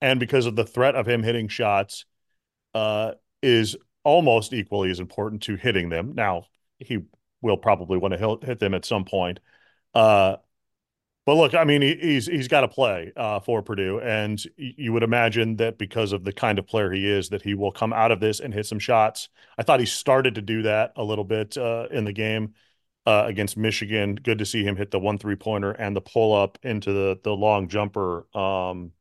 and 0.00 0.20
because 0.20 0.46
of 0.46 0.54
the 0.54 0.64
threat 0.64 0.94
of 0.94 1.08
him 1.08 1.22
hitting 1.22 1.48
shots 1.48 2.04
uh, 2.74 3.12
is 3.42 3.76
almost 4.04 4.52
equally 4.52 4.90
as 4.90 5.00
important 5.00 5.42
to 5.42 5.56
hitting 5.56 5.88
them. 5.88 6.12
Now, 6.14 6.44
he 6.78 6.98
will 7.40 7.56
probably 7.56 7.98
want 7.98 8.14
to 8.14 8.38
hit 8.46 8.60
them 8.60 8.74
at 8.74 8.84
some 8.84 9.04
point. 9.04 9.40
Uh, 9.94 10.36
but 11.24 11.34
look, 11.34 11.54
I 11.54 11.64
mean, 11.64 11.80
he, 11.80 11.94
he's 11.94 12.26
he's 12.26 12.48
got 12.48 12.60
to 12.62 12.68
play 12.68 13.12
uh, 13.16 13.40
for 13.40 13.62
Purdue, 13.62 14.00
and 14.00 14.38
you 14.56 14.92
would 14.92 15.02
imagine 15.02 15.56
that 15.56 15.78
because 15.78 16.12
of 16.12 16.24
the 16.24 16.32
kind 16.32 16.58
of 16.58 16.66
player 16.66 16.90
he 16.92 17.08
is, 17.08 17.30
that 17.30 17.42
he 17.42 17.54
will 17.54 17.72
come 17.72 17.92
out 17.92 18.12
of 18.12 18.20
this 18.20 18.40
and 18.40 18.52
hit 18.52 18.66
some 18.66 18.78
shots. 18.78 19.28
I 19.56 19.62
thought 19.62 19.80
he 19.80 19.86
started 19.86 20.34
to 20.34 20.42
do 20.42 20.62
that 20.62 20.92
a 20.96 21.04
little 21.04 21.24
bit 21.24 21.56
uh, 21.56 21.86
in 21.90 22.04
the 22.04 22.12
game 22.12 22.54
uh, 23.06 23.24
against 23.26 23.56
Michigan. 23.56 24.14
Good 24.14 24.38
to 24.38 24.46
see 24.46 24.62
him 24.62 24.76
hit 24.76 24.90
the 24.90 25.00
one 25.00 25.18
three 25.18 25.36
pointer 25.36 25.72
and 25.72 25.96
the 25.96 26.00
pull 26.00 26.34
up 26.34 26.58
into 26.62 26.92
the 26.92 27.18
the 27.22 27.32
long 27.32 27.68
jumper. 27.68 28.26
Um, 28.36 28.92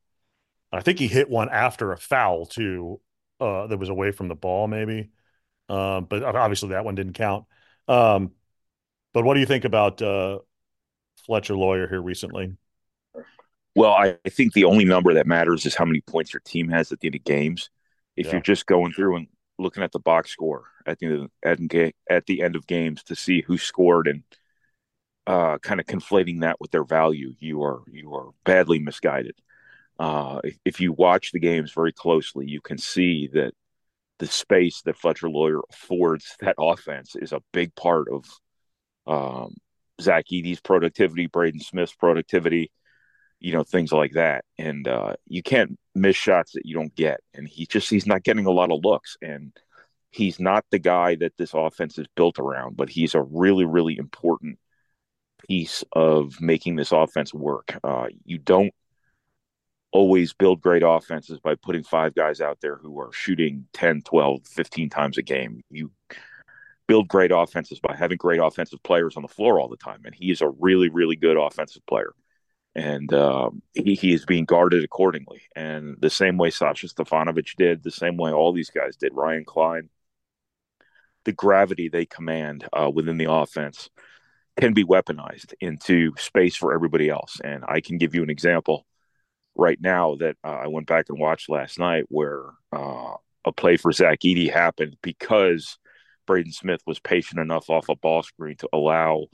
I 0.72 0.82
think 0.82 1.00
he 1.00 1.08
hit 1.08 1.30
one 1.30 1.50
after 1.50 1.92
a 1.92 1.98
foul 1.98 2.46
too, 2.46 3.02
uh, 3.40 3.68
that 3.68 3.78
was 3.78 3.90
away 3.90 4.12
from 4.12 4.28
the 4.28 4.36
ball, 4.36 4.68
maybe. 4.68 5.10
Um, 5.68 6.06
but 6.06 6.24
obviously 6.24 6.70
that 6.70 6.86
one 6.86 6.96
didn't 6.96 7.14
count. 7.14 7.46
Um, 7.88 8.32
but 9.14 9.24
what 9.24 9.36
do 9.36 9.40
you 9.40 9.46
think 9.46 9.66
about 9.66 10.02
uh, 10.02 10.40
Fletcher 11.26 11.56
Loyer 11.56 11.88
here 11.88 12.02
recently? 12.02 12.56
Well, 13.76 13.92
I, 13.92 14.18
I, 14.26 14.30
think 14.30 14.54
the 14.54 14.66
only 14.66 14.84
number 14.84 15.14
that 15.14 15.28
matters 15.28 15.66
is 15.66 15.76
how 15.76 15.86
many 15.86 16.02
points 16.02 16.34
your 16.34 16.42
team 16.42 16.70
has 16.70 16.92
at 16.92 17.00
the 17.00 17.08
end 17.08 17.16
of 17.16 17.24
games. 17.24 17.70
If 18.16 18.28
yeah. 18.28 18.34
you're 18.34 18.42
just 18.42 18.66
going 18.66 18.92
through 18.92 19.16
and 19.16 19.28
looking 19.58 19.84
at 19.84 19.92
the 19.92 20.00
box 20.00 20.32
score 20.32 20.66
at 20.90 21.00
the 21.00 21.06
end 21.06 21.16
of, 21.24 21.92
at, 22.10 22.26
the 22.26 22.42
end 22.42 22.56
of 22.56 22.68
games 22.68 23.04
to 23.04 23.16
see 23.16 23.42
who 23.42 23.58
scored 23.58 24.08
and 24.08 24.24
uh, 25.28 25.58
kind 25.60 25.80
of 25.80 25.86
conflating 25.86 26.42
that 26.42 26.60
with 26.60 26.72
their 26.72 26.84
value, 26.84 27.34
you 27.40 27.64
are 27.64 27.82
you 27.88 28.14
are 28.16 28.32
badly 28.46 28.80
misguided. 28.80 29.36
Uh, 30.00 30.40
if, 30.44 30.58
if 30.66 30.80
you 30.80 30.94
watch 30.94 31.32
the 31.32 31.40
games 31.40 31.72
very 31.74 31.92
closely, 31.92 32.48
you 32.48 32.62
can 32.62 32.78
see 32.78 33.30
that 33.34 33.54
the 34.18 34.28
space 34.28 34.82
that 34.84 34.98
Fletcher 34.98 35.30
Loyer 35.30 35.62
affords 35.72 36.36
that 36.40 36.56
offense 36.58 37.16
is 37.16 37.32
a 37.32 37.44
big 37.54 37.76
part 37.76 38.08
of 38.12 38.26
um, 39.08 39.56
Zach 40.02 40.26
Edey's 40.32 40.62
productivity, 40.62 41.28
Braden 41.28 41.60
Smith's 41.60 41.94
productivity, 41.94 42.72
you 43.40 43.54
know, 43.54 43.64
things 43.64 43.92
like 43.92 44.14
that. 44.14 44.46
And 44.58 44.88
uh, 44.88 45.16
you 45.28 45.44
can't 45.44 45.78
miss 45.96 46.16
shots 46.16 46.54
that 46.54 46.66
you 46.66 46.76
don't 46.76 46.96
get. 46.96 47.22
And 47.34 47.48
he 47.48 47.66
just 47.66 47.90
he's 47.90 48.08
not 48.08 48.24
getting 48.24 48.46
a 48.46 48.52
lot 48.52 48.72
of 48.72 48.84
looks. 48.84 49.18
And 49.22 49.52
he's 50.12 50.40
not 50.40 50.66
the 50.72 50.80
guy 50.80 51.16
that 51.16 51.38
this 51.38 51.54
offense 51.54 51.98
is 51.98 52.08
built 52.16 52.40
around, 52.40 52.78
but 52.78 52.90
he's 52.90 53.16
a 53.16 53.22
really, 53.22 53.66
really 53.66 53.98
important 53.98 54.60
piece 55.48 55.84
of 55.94 56.40
making 56.42 56.76
this 56.76 56.92
offense 56.92 57.34
work. 57.34 57.78
Uh, 57.84 58.08
you 58.26 58.38
don't 58.38 58.74
always 59.92 60.34
build 60.34 60.62
great 60.62 60.84
offenses 60.86 61.40
by 61.40 61.56
putting 61.56 61.84
five 61.84 62.14
guys 62.14 62.42
out 62.42 62.60
there 62.62 62.76
who 62.76 63.00
are 63.00 63.12
shooting 63.12 63.66
10, 63.74 64.02
12, 64.02 64.46
15 64.48 64.90
times 64.90 65.18
a 65.18 65.22
game. 65.22 65.62
You 65.70 65.92
build 66.88 67.08
great 67.08 67.32
offenses 67.32 67.80
by 67.80 67.96
having 67.96 68.18
great 68.18 68.40
offensive 68.40 68.82
players 68.84 69.16
on 69.16 69.22
the 69.22 69.28
floor 69.28 69.60
all 69.60 69.70
the 69.70 69.78
time. 69.78 70.02
And 70.06 70.14
he 70.14 70.32
is 70.32 70.42
a 70.42 70.50
really, 70.50 70.90
really 70.90 71.16
good 71.16 71.38
offensive 71.38 71.86
player. 71.88 72.14
And 72.76 73.12
um, 73.14 73.62
he, 73.74 73.96
he 73.96 74.14
is 74.14 74.26
being 74.26 74.46
guarded 74.46 74.84
accordingly. 74.84 75.42
And 75.56 75.98
the 76.00 76.10
same 76.10 76.38
way 76.38 76.50
Sasha 76.52 76.88
Stefanovic 76.88 77.56
did, 77.58 77.84
the 77.84 77.92
same 77.92 78.18
way 78.18 78.32
all 78.32 78.54
these 78.54 78.70
guys 78.70 78.96
did, 78.96 79.14
Ryan 79.14 79.46
Cline, 79.46 79.90
the 81.30 81.34
gravity 81.34 81.90
they 81.90 82.08
command 82.08 82.68
uh, 82.74 82.90
within 82.92 83.20
the 83.20 83.32
offense 83.32 83.88
can 84.60 84.74
be 84.74 84.84
weaponized 84.84 85.54
into 85.62 86.12
space 86.18 86.56
for 86.56 86.74
everybody 86.74 87.08
else. 87.08 87.38
And 87.44 87.64
I 87.68 87.82
can 87.82 88.00
give 88.00 88.16
you 88.16 88.24
an 88.24 88.32
example 88.32 88.84
right 89.56 89.80
now 89.80 90.16
that 90.16 90.38
uh, 90.44 90.48
I 90.64 90.68
went 90.70 90.88
back 90.88 91.06
and 91.08 91.20
watched 91.20 91.48
last 91.48 91.78
night 91.78 92.06
where 92.08 92.46
uh, 92.74 93.14
a 93.46 93.52
play 93.52 93.78
for 93.78 93.92
Zach 93.92 94.22
Edey 94.22 94.52
happened 94.52 94.98
because 95.04 95.78
Braden 96.26 96.52
Smith 96.52 96.82
was 96.88 97.00
patient 97.00 97.40
enough 97.40 97.70
off 97.70 97.90
a 97.90 97.96
ball 97.96 98.24
screen 98.24 98.56
to 98.58 98.70
allow 98.74 99.28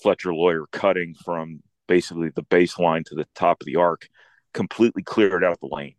Fletcher 0.00 0.32
Loyer 0.32 0.66
cutting 0.70 1.16
from 1.24 1.64
basically 1.88 2.28
the 2.28 2.44
baseline 2.44 3.04
to 3.06 3.16
the 3.16 3.26
top 3.34 3.60
of 3.60 3.66
the 3.66 3.76
arc, 3.76 4.08
completely 4.52 5.02
cleared 5.02 5.42
out 5.42 5.58
the 5.58 5.68
lane, 5.68 5.96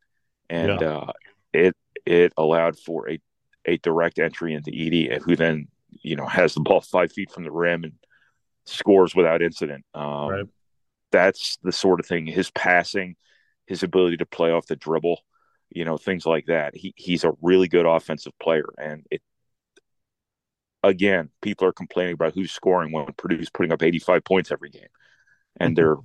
and 0.49 0.79
yeah. 0.79 0.87
uh, 0.87 1.11
it 1.51 1.75
it 2.05 2.31
allowed 2.37 2.79
for 2.79 3.09
a 3.09 3.19
a 3.65 3.77
direct 3.77 4.19
entry 4.19 4.53
into 4.53 4.71
Edey, 4.71 5.21
who 5.21 5.35
then 5.35 5.67
you 6.01 6.15
know 6.15 6.25
has 6.25 6.53
the 6.53 6.61
ball 6.61 6.81
five 6.81 7.11
feet 7.11 7.31
from 7.31 7.43
the 7.43 7.51
rim 7.51 7.83
and 7.83 7.93
scores 8.65 9.15
without 9.15 9.41
incident. 9.41 9.85
Um, 9.93 10.29
right. 10.29 10.45
That's 11.11 11.57
the 11.63 11.71
sort 11.71 11.99
of 11.99 12.05
thing. 12.05 12.25
His 12.25 12.51
passing 12.51 13.15
his 13.67 13.83
ability 13.83 14.17
to 14.17 14.25
play 14.25 14.51
off 14.51 14.67
the 14.67 14.75
dribble, 14.75 15.19
you 15.69 15.85
know, 15.85 15.97
things 15.97 16.25
like 16.25 16.45
that. 16.47 16.75
He 16.75 16.93
he's 16.95 17.23
a 17.23 17.33
really 17.41 17.67
good 17.67 17.85
offensive 17.85 18.33
player, 18.39 18.69
and 18.77 19.05
it 19.11 19.21
again, 20.83 21.29
people 21.41 21.67
are 21.67 21.73
complaining 21.73 22.13
about 22.13 22.33
who's 22.33 22.51
scoring 22.51 22.91
when 22.91 23.07
Purdue's 23.17 23.49
putting 23.49 23.71
up 23.71 23.81
85 23.81 24.23
points 24.23 24.51
every 24.51 24.69
game, 24.69 24.87
and 25.59 25.75
mm-hmm. 25.75 25.75
their 25.83 25.95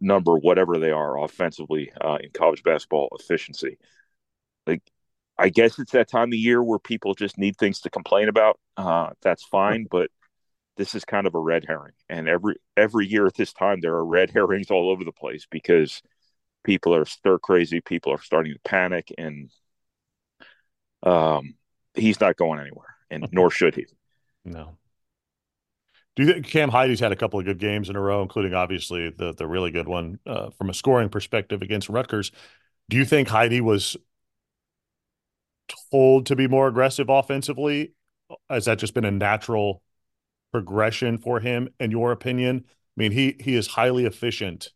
number, 0.00 0.36
whatever 0.36 0.78
they 0.78 0.90
are, 0.90 1.22
offensively 1.22 1.90
uh, 2.00 2.18
in 2.22 2.30
college 2.30 2.62
basketball 2.62 3.08
efficiency. 3.18 3.78
I 5.38 5.48
guess 5.50 5.78
it's 5.78 5.92
that 5.92 6.10
time 6.10 6.28
of 6.28 6.38
year 6.38 6.62
where 6.62 6.78
people 6.78 7.14
just 7.14 7.38
need 7.38 7.56
things 7.56 7.80
to 7.80 7.90
complain 7.90 8.28
about. 8.28 8.58
Uh, 8.76 9.10
that's 9.22 9.44
fine, 9.44 9.86
but 9.90 10.10
this 10.76 10.94
is 10.94 11.04
kind 11.04 11.26
of 11.26 11.34
a 11.34 11.40
red 11.40 11.64
herring, 11.66 11.94
and 12.08 12.28
every 12.28 12.56
every 12.76 13.06
year 13.06 13.26
at 13.26 13.34
this 13.34 13.52
time 13.52 13.80
there 13.80 13.94
are 13.94 14.04
red 14.04 14.30
herrings 14.34 14.70
all 14.70 14.90
over 14.90 15.04
the 15.04 15.12
place 15.12 15.46
because 15.50 16.02
people 16.64 16.94
are 16.94 17.04
stir 17.04 17.38
crazy. 17.38 17.80
People 17.80 18.12
are 18.12 18.22
starting 18.22 18.52
to 18.52 18.60
panic 18.64 19.12
and 19.16 19.50
um 21.04 21.54
he's 21.94 22.20
not 22.20 22.36
going 22.36 22.58
anywhere 22.58 22.96
and 23.10 23.26
nor 23.32 23.50
should 23.50 23.74
he. 23.74 23.86
No. 24.44 24.76
Do 26.16 26.24
you 26.24 26.32
think 26.32 26.46
Cam 26.46 26.70
Heide's 26.70 27.00
had 27.00 27.12
a 27.12 27.16
couple 27.16 27.38
of 27.38 27.44
good 27.46 27.58
games 27.58 27.88
in 27.88 27.96
a 27.96 28.00
row, 28.00 28.22
including 28.22 28.54
obviously 28.54 29.10
the 29.10 29.32
the 29.32 29.46
really 29.46 29.70
good 29.70 29.86
one 29.86 30.18
uh, 30.26 30.50
from 30.50 30.70
a 30.70 30.74
scoring 30.74 31.08
perspective 31.08 31.62
against 31.62 31.88
Rutgers? 31.88 32.32
Do 32.88 32.96
you 32.96 33.04
think 33.04 33.28
Heide 33.28 33.60
was 33.60 33.96
told 35.90 36.26
to 36.26 36.36
be 36.36 36.48
more 36.48 36.68
aggressive 36.68 37.08
offensively? 37.08 37.94
Has 38.50 38.66
that 38.66 38.78
just 38.78 38.94
been 38.94 39.04
a 39.04 39.10
natural 39.10 39.82
progression 40.52 41.18
for 41.18 41.40
him, 41.40 41.68
in 41.80 41.90
your 41.90 42.12
opinion? 42.12 42.64
I 42.66 42.72
mean, 42.96 43.12
he 43.12 43.36
he 43.40 43.54
is 43.54 43.66
highly 43.66 44.06
efficient 44.06 44.70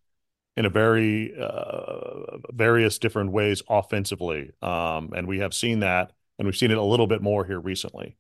in 0.57 0.65
a 0.65 0.71
very 0.71 1.35
uh, 1.39 2.39
various 2.51 2.99
different 2.99 3.33
ways 3.33 3.63
offensively, 3.69 4.51
um, 4.61 5.13
and 5.15 5.27
we 5.27 5.39
have 5.39 5.55
seen 5.55 5.81
that, 5.81 6.13
and 6.39 6.47
we've 6.47 6.57
seen 6.57 6.71
it 6.71 6.79
a 6.79 6.83
little 6.83 7.07
bit 7.07 7.23
more 7.23 7.45
here 7.45 7.61
recently. 7.61 8.17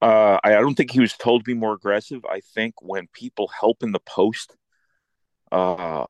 Uh, 0.00 0.38
I 0.44 0.50
don't 0.52 0.74
think 0.74 0.92
he 0.92 1.00
was 1.00 1.14
told 1.14 1.40
to 1.40 1.44
be 1.44 1.54
more 1.54 1.74
aggressive. 1.74 2.24
I 2.24 2.40
think 2.54 2.74
when 2.80 3.08
people 3.12 3.48
help 3.48 3.82
in 3.82 3.92
the 3.92 4.00
post, 4.00 4.56
uh, 5.50 6.04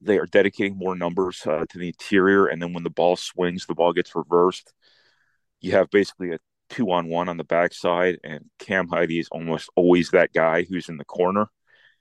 they 0.00 0.18
are 0.18 0.26
dedicating 0.26 0.76
more 0.76 0.94
numbers 0.94 1.42
uh, 1.46 1.64
to 1.68 1.78
the 1.78 1.88
interior, 1.88 2.46
and 2.46 2.62
then 2.62 2.72
when 2.72 2.84
the 2.84 2.90
ball 2.90 3.16
swings, 3.16 3.66
the 3.66 3.74
ball 3.74 3.92
gets 3.92 4.14
reversed. 4.14 4.72
You 5.62 5.72
have 5.72 5.90
basically 5.90 6.32
a 6.32 6.38
two 6.68 6.90
on 6.90 7.08
one 7.08 7.28
on 7.28 7.36
the 7.36 7.44
backside, 7.44 8.18
and 8.24 8.44
Cam 8.58 8.88
Heide 8.88 9.12
is 9.12 9.28
almost 9.30 9.70
always 9.76 10.10
that 10.10 10.32
guy 10.32 10.62
who's 10.62 10.88
in 10.88 10.96
the 10.96 11.04
corner. 11.04 11.46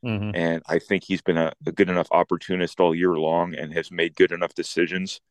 Mm-hmm. 0.03 0.31
And 0.33 0.63
I 0.67 0.79
think 0.79 1.03
he's 1.03 1.21
been 1.21 1.37
a, 1.37 1.53
a, 1.67 1.71
good 1.71 1.89
enough 1.89 2.07
opportunist 2.09 2.79
all 2.79 2.95
year 2.95 3.13
long 3.13 3.53
and 3.53 3.71
has 3.73 3.91
made 3.91 4.15
good 4.15 4.31
enough 4.31 4.55
decisions 4.55 5.21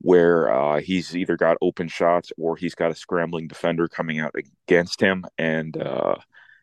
where 0.00 0.52
uh, 0.52 0.80
he's 0.80 1.16
either 1.16 1.36
got 1.36 1.56
open 1.62 1.86
shots 1.86 2.32
or 2.36 2.56
he's 2.56 2.74
got 2.74 2.90
a 2.90 2.96
scrambling 2.96 3.46
defender 3.46 3.86
coming 3.86 4.18
out 4.18 4.34
against 4.34 5.00
him, 5.00 5.24
and 5.38 5.76
uh, 5.76 6.16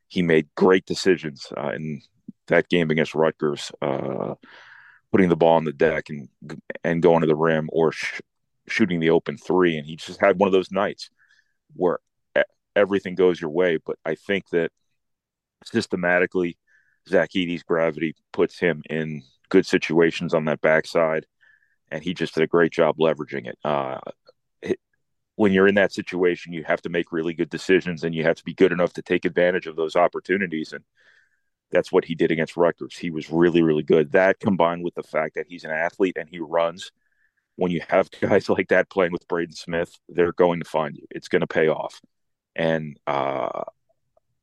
he 0.10 0.22
made 0.22 0.50
great 0.56 0.86
decisions 0.86 1.48
uh, 1.56 1.70
in 1.70 2.02
that 2.48 2.68
game 2.68 2.92
against 2.92 3.16
Rutgers, 3.16 3.72
uh, 3.82 4.36
putting 5.12 5.30
the 5.30 5.38
ball 5.38 5.56
on 5.56 5.64
the 5.64 5.72
deck 5.72 6.10
and 6.10 6.28
and 6.84 7.02
going 7.02 7.22
to 7.22 7.28
the 7.28 7.36
rim 7.36 7.70
or 7.72 7.94
sh- 7.94 8.20
shooting 8.70 9.00
the 9.00 9.10
open 9.10 9.38
three, 9.38 9.78
and 9.78 9.86
he 9.86 9.96
just 9.96 10.20
had 10.20 10.40
one 10.40 10.48
of 10.48 10.54
those 10.54 10.72
nights 10.72 11.10
where 11.76 12.00
everything 12.76 13.16
goes 13.16 13.42
your 13.42 13.50
way. 13.50 13.78
But 13.84 13.98
I 14.06 14.16
think 14.16 14.50
that 14.50 14.72
systematically, 15.66 16.58
Zach 17.08 17.32
Edey's 17.36 17.64
gravity 17.64 18.16
puts 18.32 18.60
him 18.60 18.82
in 18.90 19.24
good 19.50 19.66
situations 19.66 20.34
on 20.34 20.46
that 20.46 20.62
backside 20.62 21.26
and 21.92 22.04
he 22.04 22.14
just 22.14 22.34
did 22.34 22.44
a 22.44 22.48
great 22.48 22.72
job 22.72 22.98
leveraging 22.98 23.48
it. 23.48 23.58
Uh, 23.64 24.00
it. 24.62 24.80
When 25.36 25.52
you're 25.52 25.68
in 25.68 25.76
that 25.76 25.94
situation, 25.94 26.54
you 26.54 26.64
have 26.64 26.82
to 26.84 26.90
make 26.90 27.12
really 27.12 27.34
good 27.34 27.50
decisions, 27.50 28.04
and 28.04 28.14
you 28.14 28.24
have 28.24 28.36
to 28.36 28.44
be 28.44 28.54
good 28.54 28.72
enough 28.72 28.94
to 28.94 29.02
take 29.02 29.26
advantage 29.26 29.68
of 29.68 29.76
those 29.76 29.96
opportunities. 29.96 30.74
And 30.74 30.84
that's 31.72 31.92
what 31.92 32.06
he 32.06 32.16
did 32.16 32.32
against 32.32 32.58
Rutgers. 32.58 32.98
He 32.98 33.10
was 33.10 33.30
really, 33.30 33.62
really 33.62 33.84
good. 33.84 34.12
That 34.12 34.40
combined 34.40 34.84
with 34.84 34.96
the 34.96 35.04
fact 35.04 35.36
that 35.36 35.48
he's 35.48 35.64
an 35.64 35.72
athlete 35.72 36.18
and 36.18 36.30
he 36.30 36.40
runs. 36.40 36.92
When 37.60 37.72
you 37.72 37.82
have 37.90 38.10
guys 38.22 38.48
like 38.50 38.70
that 38.70 38.90
playing 38.90 39.12
with 39.12 39.28
Braden 39.28 39.54
Smith, 39.54 39.92
they're 40.08 40.32
going 40.32 40.62
to 40.62 40.70
find 40.70 40.96
you. 40.96 41.06
It's 41.12 41.28
going 41.28 41.42
to 41.42 41.48
pay 41.48 41.68
off. 41.68 42.00
And 42.56 42.98
uh, 43.06 43.64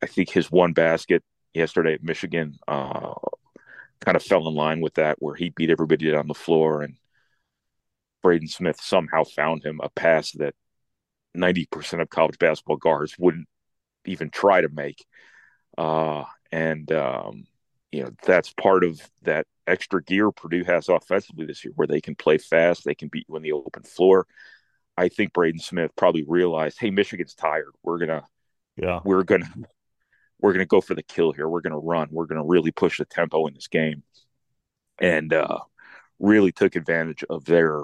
I 0.02 0.06
think 0.06 0.28
his 0.28 0.50
one 0.50 0.74
basket 0.74 1.24
yesterday 1.54 1.94
at 1.94 2.02
Michigan 2.02 2.58
uh, 2.68 3.14
kind 4.00 4.16
of 4.16 4.22
fell 4.22 4.46
in 4.46 4.54
line 4.54 4.80
with 4.80 4.94
that, 4.94 5.16
where 5.18 5.34
he 5.34 5.48
beat 5.48 5.70
everybody 5.70 6.14
on 6.14 6.28
the 6.28 6.34
floor 6.34 6.82
and 6.82 6.96
Braden 8.22 8.48
Smith 8.48 8.80
somehow 8.82 9.24
found 9.24 9.64
him 9.64 9.80
a 9.82 9.88
pass 9.88 10.32
that 10.32 10.54
90% 11.34 12.02
of 12.02 12.10
college 12.10 12.38
basketball 12.38 12.76
guards 12.76 13.16
wouldn't 13.18 13.48
even 14.04 14.28
try 14.28 14.60
to 14.60 14.68
make. 14.68 15.06
Uh, 15.78 16.24
and, 16.52 16.90
um, 16.92 17.46
you 17.96 18.04
know, 18.04 18.10
that's 18.24 18.52
part 18.52 18.84
of 18.84 19.00
that 19.22 19.46
extra 19.66 20.02
gear 20.02 20.30
Purdue 20.30 20.64
has 20.64 20.90
offensively 20.90 21.46
this 21.46 21.64
year 21.64 21.72
where 21.76 21.86
they 21.86 22.00
can 22.00 22.14
play 22.14 22.36
fast, 22.36 22.84
they 22.84 22.94
can 22.94 23.08
beat 23.08 23.26
you 23.26 23.36
in 23.36 23.42
the 23.42 23.52
open 23.52 23.82
floor. 23.82 24.26
I 24.98 25.08
think 25.08 25.32
Braden 25.32 25.60
Smith 25.60 25.92
probably 25.96 26.24
realized, 26.26 26.78
hey, 26.78 26.90
Michigan's 26.90 27.34
tired. 27.34 27.72
We're 27.82 27.98
gonna, 27.98 28.26
yeah, 28.76 29.00
we're 29.02 29.22
gonna, 29.22 29.48
we're 30.40 30.52
gonna 30.52 30.66
go 30.66 30.82
for 30.82 30.94
the 30.94 31.02
kill 31.02 31.32
here. 31.32 31.48
We're 31.48 31.62
gonna 31.62 31.78
run. 31.78 32.08
We're 32.10 32.26
gonna 32.26 32.44
really 32.44 32.70
push 32.70 32.98
the 32.98 33.06
tempo 33.06 33.46
in 33.46 33.54
this 33.54 33.68
game, 33.68 34.02
and 34.98 35.32
uh, 35.32 35.60
really 36.18 36.52
took 36.52 36.76
advantage 36.76 37.24
of 37.30 37.46
their 37.46 37.82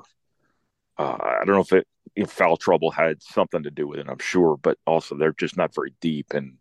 uh, 0.99 1.17
I 1.21 1.45
don't 1.45 1.55
know 1.55 1.61
if 1.61 1.73
it 1.73 1.87
if 2.15 2.31
foul 2.31 2.59
trouble 2.59 2.91
had 2.91 3.23
something 3.23 3.63
to 3.63 3.71
do 3.71 3.87
with 3.87 3.99
it. 3.99 4.09
I'm 4.09 4.19
sure, 4.19 4.59
but 4.59 4.77
also 4.87 5.17
they're 5.17 5.33
just 5.33 5.57
not 5.57 5.75
very 5.75 5.95
deep, 6.01 6.35
and 6.35 6.59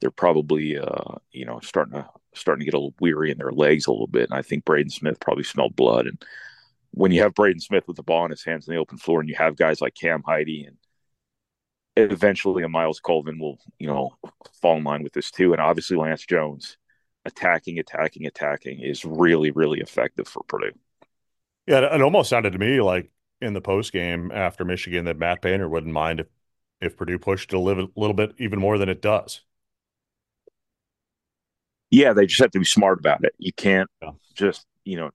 they're 0.00 0.10
probably 0.10 0.78
uh, 0.78 1.16
you 1.32 1.44
know 1.44 1.60
starting 1.62 1.94
to 1.94 2.08
starting 2.36 2.60
to 2.60 2.64
get 2.64 2.74
a 2.74 2.78
little 2.78 2.94
weary 3.00 3.30
in 3.30 3.38
their 3.38 3.52
legs 3.52 3.86
a 3.86 3.90
little 3.90 4.06
bit. 4.06 4.30
And 4.30 4.38
I 4.38 4.42
think 4.42 4.64
Braden 4.64 4.90
Smith 4.90 5.20
probably 5.20 5.44
smelled 5.44 5.76
blood. 5.76 6.06
And 6.06 6.22
when 6.92 7.12
you 7.12 7.22
have 7.22 7.34
Braden 7.34 7.60
Smith 7.60 7.86
with 7.86 7.96
the 7.96 8.02
ball 8.02 8.24
in 8.24 8.30
his 8.30 8.44
hands 8.44 8.66
in 8.66 8.74
the 8.74 8.80
open 8.80 8.98
floor, 8.98 9.20
and 9.20 9.28
you 9.28 9.34
have 9.36 9.56
guys 9.56 9.80
like 9.80 9.94
Cam 9.94 10.22
Heide 10.26 10.66
and 10.68 10.76
eventually 11.96 12.62
a 12.62 12.68
Myles 12.68 13.00
Colvin 13.00 13.38
will 13.38 13.58
you 13.78 13.86
know 13.86 14.12
fall 14.60 14.76
in 14.76 14.84
line 14.84 15.02
with 15.02 15.12
this 15.12 15.30
too. 15.30 15.52
And 15.52 15.60
obviously 15.60 15.96
Lance 15.96 16.24
Jones 16.26 16.76
attacking, 17.24 17.78
attacking, 17.78 18.26
attacking 18.26 18.80
is 18.80 19.04
really 19.04 19.50
really 19.50 19.80
effective 19.80 20.28
for 20.28 20.42
Purdue. 20.46 20.72
Yeah, 21.66 21.94
it 21.94 22.02
almost 22.02 22.30
sounded 22.30 22.52
to 22.52 22.58
me 22.58 22.80
like 22.80 23.10
in 23.40 23.52
the 23.52 23.60
post 23.60 23.92
game 23.92 24.30
after 24.32 24.64
Michigan 24.64 25.06
that 25.06 25.18
Matt 25.18 25.42
Painter 25.42 25.68
wouldn't 25.68 25.92
mind 25.92 26.20
if 26.20 26.26
if 26.80 26.96
Purdue 26.96 27.18
pushed 27.18 27.52
a 27.52 27.58
little, 27.58 27.88
little 27.96 28.14
bit 28.14 28.34
even 28.38 28.58
more 28.58 28.78
than 28.78 28.88
it 28.88 29.00
does. 29.00 29.42
Yeah, 31.90 32.12
they 32.12 32.26
just 32.26 32.40
have 32.40 32.50
to 32.52 32.58
be 32.58 32.64
smart 32.64 32.98
about 32.98 33.24
it. 33.24 33.34
You 33.38 33.52
can't 33.52 33.90
yeah. 34.02 34.10
just 34.34 34.66
you 34.84 34.96
know 34.96 35.10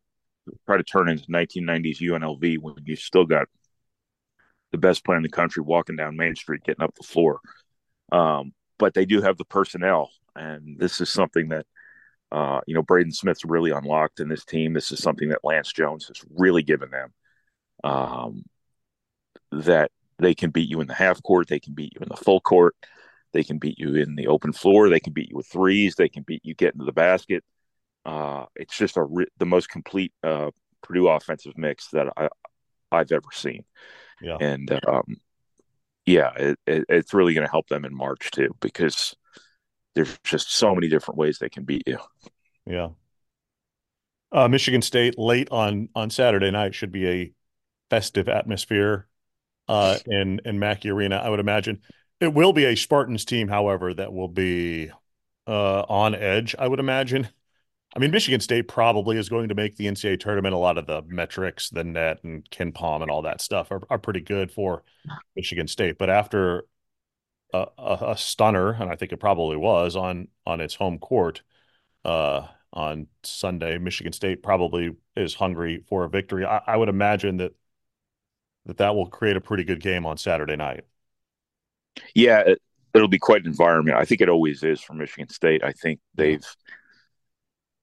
try 0.66 0.78
to 0.78 0.84
turn 0.84 1.10
into 1.10 1.26
1990s 1.26 2.00
UNLV 2.00 2.60
when 2.60 2.76
you 2.86 2.96
still 2.96 3.26
got 3.26 3.48
the 4.72 4.78
best 4.78 5.04
player 5.04 5.18
in 5.18 5.24
the 5.24 5.30
country 5.30 5.62
walking 5.62 5.96
down 5.96 6.16
Main 6.16 6.36
Street, 6.36 6.64
getting 6.64 6.84
up 6.84 6.96
the 6.96 7.04
floor. 7.04 7.40
Um, 8.12 8.54
but 8.80 8.94
they 8.94 9.06
do 9.06 9.22
have 9.22 9.38
the 9.38 9.46
personnel, 9.46 10.10
and 10.36 10.80
this 10.80 11.02
is 11.02 11.10
something 11.10 11.50
that 11.50 11.66
uh, 12.32 12.62
you 12.68 12.74
know 12.74 12.82
Braden 12.82 13.12
Smith's 13.12 13.46
really 13.46 13.72
unlocked 13.72 14.20
in 14.20 14.30
this 14.30 14.46
team. 14.46 14.74
This 14.74 14.92
is 14.92 15.02
something 15.02 15.30
that 15.30 15.44
Lance 15.44 15.72
Jones 15.72 16.08
has 16.08 16.22
really 16.36 16.64
given 16.64 16.90
them 16.90 17.14
um, 17.84 18.44
that 19.52 19.92
they 20.20 20.34
can 20.34 20.52
beat 20.52 20.70
you 20.70 20.82
in 20.82 20.88
the 20.88 20.94
half 20.94 21.22
court, 21.24 21.48
they 21.48 21.60
can 21.60 21.74
beat 21.74 21.94
you 21.96 22.02
in 22.02 22.10
the 22.10 22.18
full 22.18 22.40
court, 22.40 22.76
they 23.34 23.44
can 23.44 23.58
beat 23.58 23.80
you 23.80 23.96
in 23.96 24.16
the 24.16 24.28
open 24.28 24.54
floor, 24.54 24.90
they 24.90 25.00
can 25.00 25.14
beat 25.14 25.30
you 25.30 25.36
with 25.36 25.48
threes, 25.48 25.96
they 25.96 26.10
can 26.10 26.24
beat 26.24 26.42
you 26.44 26.54
getting 26.54 26.80
to 26.80 26.86
the 26.86 26.92
basket. 26.92 27.44
Uh, 28.06 28.46
it's 28.56 28.78
just 28.78 28.98
a 28.98 29.04
re- 29.04 29.28
the 29.38 29.46
most 29.46 29.70
complete 29.70 30.14
uh, 30.24 30.52
Purdue 30.82 31.08
offensive 31.08 31.58
mix 31.58 31.90
that 31.90 32.08
I, 32.18 32.30
I've 32.92 33.12
ever 33.12 33.30
seen. 33.32 33.64
Yeah. 34.22 34.38
And 34.40 34.72
um, 34.88 35.18
yeah, 36.06 36.32
it, 36.36 36.60
it, 36.66 36.86
it's 36.90 37.14
really 37.14 37.34
going 37.34 37.46
to 37.46 37.52
help 37.52 37.68
them 37.68 37.86
in 37.86 37.96
March 37.96 38.32
too 38.32 38.56
because 38.60 39.16
there's 39.96 40.18
just 40.24 40.52
so 40.54 40.74
many 40.74 40.88
different 40.88 41.18
ways 41.18 41.38
they 41.38 41.50
can 41.50 41.64
beat 41.64 41.84
you. 41.86 42.00
Yeah. 42.66 42.90
Uh, 44.32 44.48
Michigan 44.48 44.82
State 44.82 45.20
late 45.20 45.50
on 45.52 45.90
on 45.94 46.10
Saturday 46.10 46.52
night 46.52 46.74
should 46.74 46.92
be 46.92 47.08
a 47.08 47.34
festive 47.90 48.30
atmosphere 48.30 49.08
uh, 49.68 49.98
in 50.06 50.40
in 50.46 50.58
Mackey 50.58 50.90
Arena. 50.90 51.18
I 51.18 51.30
would 51.30 51.42
imagine 51.42 51.82
it 52.22 52.34
will 52.34 52.54
be 52.54 52.66
a 52.66 52.76
Spartans 52.76 53.26
team, 53.26 53.48
however, 53.48 53.94
that 53.96 54.14
will 54.14 54.28
be 54.28 54.92
uh, 55.48 55.82
on 55.82 56.14
edge. 56.16 56.56
I 56.58 56.68
would 56.68 56.80
imagine. 56.80 57.28
I 57.96 58.00
mean, 58.00 58.12
Michigan 58.12 58.40
State 58.40 58.68
probably 58.68 59.18
is 59.18 59.28
going 59.28 59.50
to 59.50 59.56
make 59.56 59.76
the 59.76 59.88
NCAA 59.88 60.20
tournament. 60.20 60.54
A 60.54 60.58
lot 60.58 60.78
of 60.78 60.86
the 60.86 61.02
metrics, 61.08 61.70
the 61.70 61.84
net 61.84 62.24
and 62.24 62.50
KenPom 62.50 63.02
and 63.02 63.12
all 63.12 63.24
that 63.24 63.42
stuff 63.42 63.72
are, 63.72 63.82
are 63.90 63.98
pretty 63.98 64.22
good 64.22 64.52
for 64.52 64.84
Michigan 65.36 65.68
State. 65.68 65.98
But 65.98 66.10
after 66.10 66.68
a, 67.54 67.66
a, 67.78 67.98
a, 68.12 68.18
stunner, 68.18 68.72
and 68.72 68.90
I 68.90 68.96
think 68.96 69.12
it 69.12 69.18
probably 69.18 69.58
was 69.58 69.96
on 69.98 70.30
on 70.46 70.62
its 70.62 70.76
home 70.76 71.00
court 71.00 71.42
uh, 72.06 72.48
on 72.72 73.08
Sunday, 73.24 73.78
Michigan 73.78 74.14
State 74.14 74.42
probably 74.42 74.96
is 75.18 75.34
hungry 75.34 75.84
for 75.90 76.06
a 76.06 76.10
victory. 76.10 76.46
I, 76.46 76.62
I 76.66 76.78
would 76.78 76.88
imagine 76.88 77.38
that 77.38 77.54
that 78.68 78.78
that 78.78 78.96
will 78.96 79.08
create 79.08 79.36
a 79.36 79.42
pretty 79.42 79.64
good 79.66 79.82
game 79.82 80.06
on 80.06 80.18
Saturday 80.18 80.56
night. 80.56 80.86
Yeah, 82.16 82.40
it, 82.42 82.62
will 82.94 83.08
be 83.08 83.20
quite 83.20 83.42
an 83.42 83.48
environment. 83.48 83.98
I 83.98 84.06
think 84.06 84.22
it 84.22 84.30
always 84.30 84.64
is 84.64 84.82
for 84.82 84.94
Michigan 84.94 85.30
State. 85.30 85.64
I 85.64 85.72
think 85.72 86.00
they've. 86.16 86.46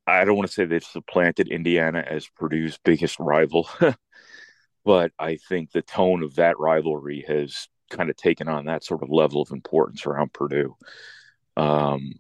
I 0.06 0.24
don't 0.24 0.36
want 0.36 0.48
to 0.48 0.54
say 0.54 0.64
they've 0.64 0.82
supplanted 0.82 1.48
Indiana 1.48 2.02
as 2.06 2.28
Purdue's 2.28 2.78
biggest 2.82 3.18
rival, 3.20 3.68
but 4.84 5.12
I 5.18 5.36
think 5.36 5.70
the 5.70 5.82
tone 5.82 6.22
of 6.22 6.36
that 6.36 6.58
rivalry 6.58 7.24
has 7.28 7.68
kind 7.90 8.08
of 8.08 8.16
taken 8.16 8.48
on 8.48 8.66
that 8.66 8.84
sort 8.84 9.02
of 9.02 9.10
level 9.10 9.42
of 9.42 9.50
importance 9.50 10.06
around 10.06 10.32
Purdue. 10.32 10.76
Um, 11.56 12.14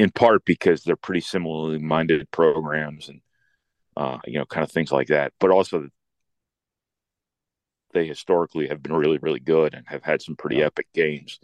in 0.00 0.10
part 0.10 0.44
because 0.46 0.82
they're 0.82 0.96
pretty 0.96 1.20
similarly 1.20 1.78
minded 1.78 2.30
programs 2.30 3.10
and 3.10 3.20
uh, 3.96 4.18
you 4.24 4.38
know 4.38 4.46
kind 4.46 4.64
of 4.64 4.72
things 4.72 4.90
like 4.90 5.08
that, 5.08 5.32
but 5.38 5.50
also 5.50 5.88
they 7.92 8.06
historically 8.06 8.68
have 8.68 8.82
been 8.82 8.92
really, 8.92 9.18
really 9.18 9.40
good 9.40 9.74
and 9.74 9.86
have 9.88 10.02
had 10.02 10.22
some 10.22 10.36
pretty 10.36 10.56
yeah. 10.56 10.66
epic 10.66 10.86
games. 10.94 11.38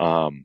Um, 0.00 0.44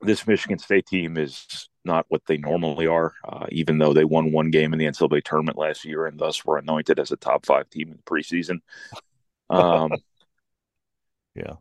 this 0.00 0.26
Michigan 0.26 0.58
State 0.58 0.86
team 0.86 1.16
is 1.16 1.68
not 1.84 2.06
what 2.08 2.22
they 2.26 2.36
normally 2.36 2.86
are, 2.86 3.14
uh, 3.26 3.46
even 3.50 3.78
though 3.78 3.92
they 3.92 4.04
won 4.04 4.32
one 4.32 4.50
game 4.50 4.72
in 4.72 4.78
the 4.78 4.86
NCAA 4.86 5.22
tournament 5.24 5.56
last 5.56 5.84
year 5.84 6.06
and 6.06 6.18
thus 6.18 6.44
were 6.44 6.58
anointed 6.58 6.98
as 6.98 7.10
a 7.10 7.16
top 7.16 7.46
five 7.46 7.70
team 7.70 7.88
in 7.90 7.96
the 7.96 8.02
preseason. 8.02 8.60
Um, 9.48 9.92
yeah. 11.36 11.52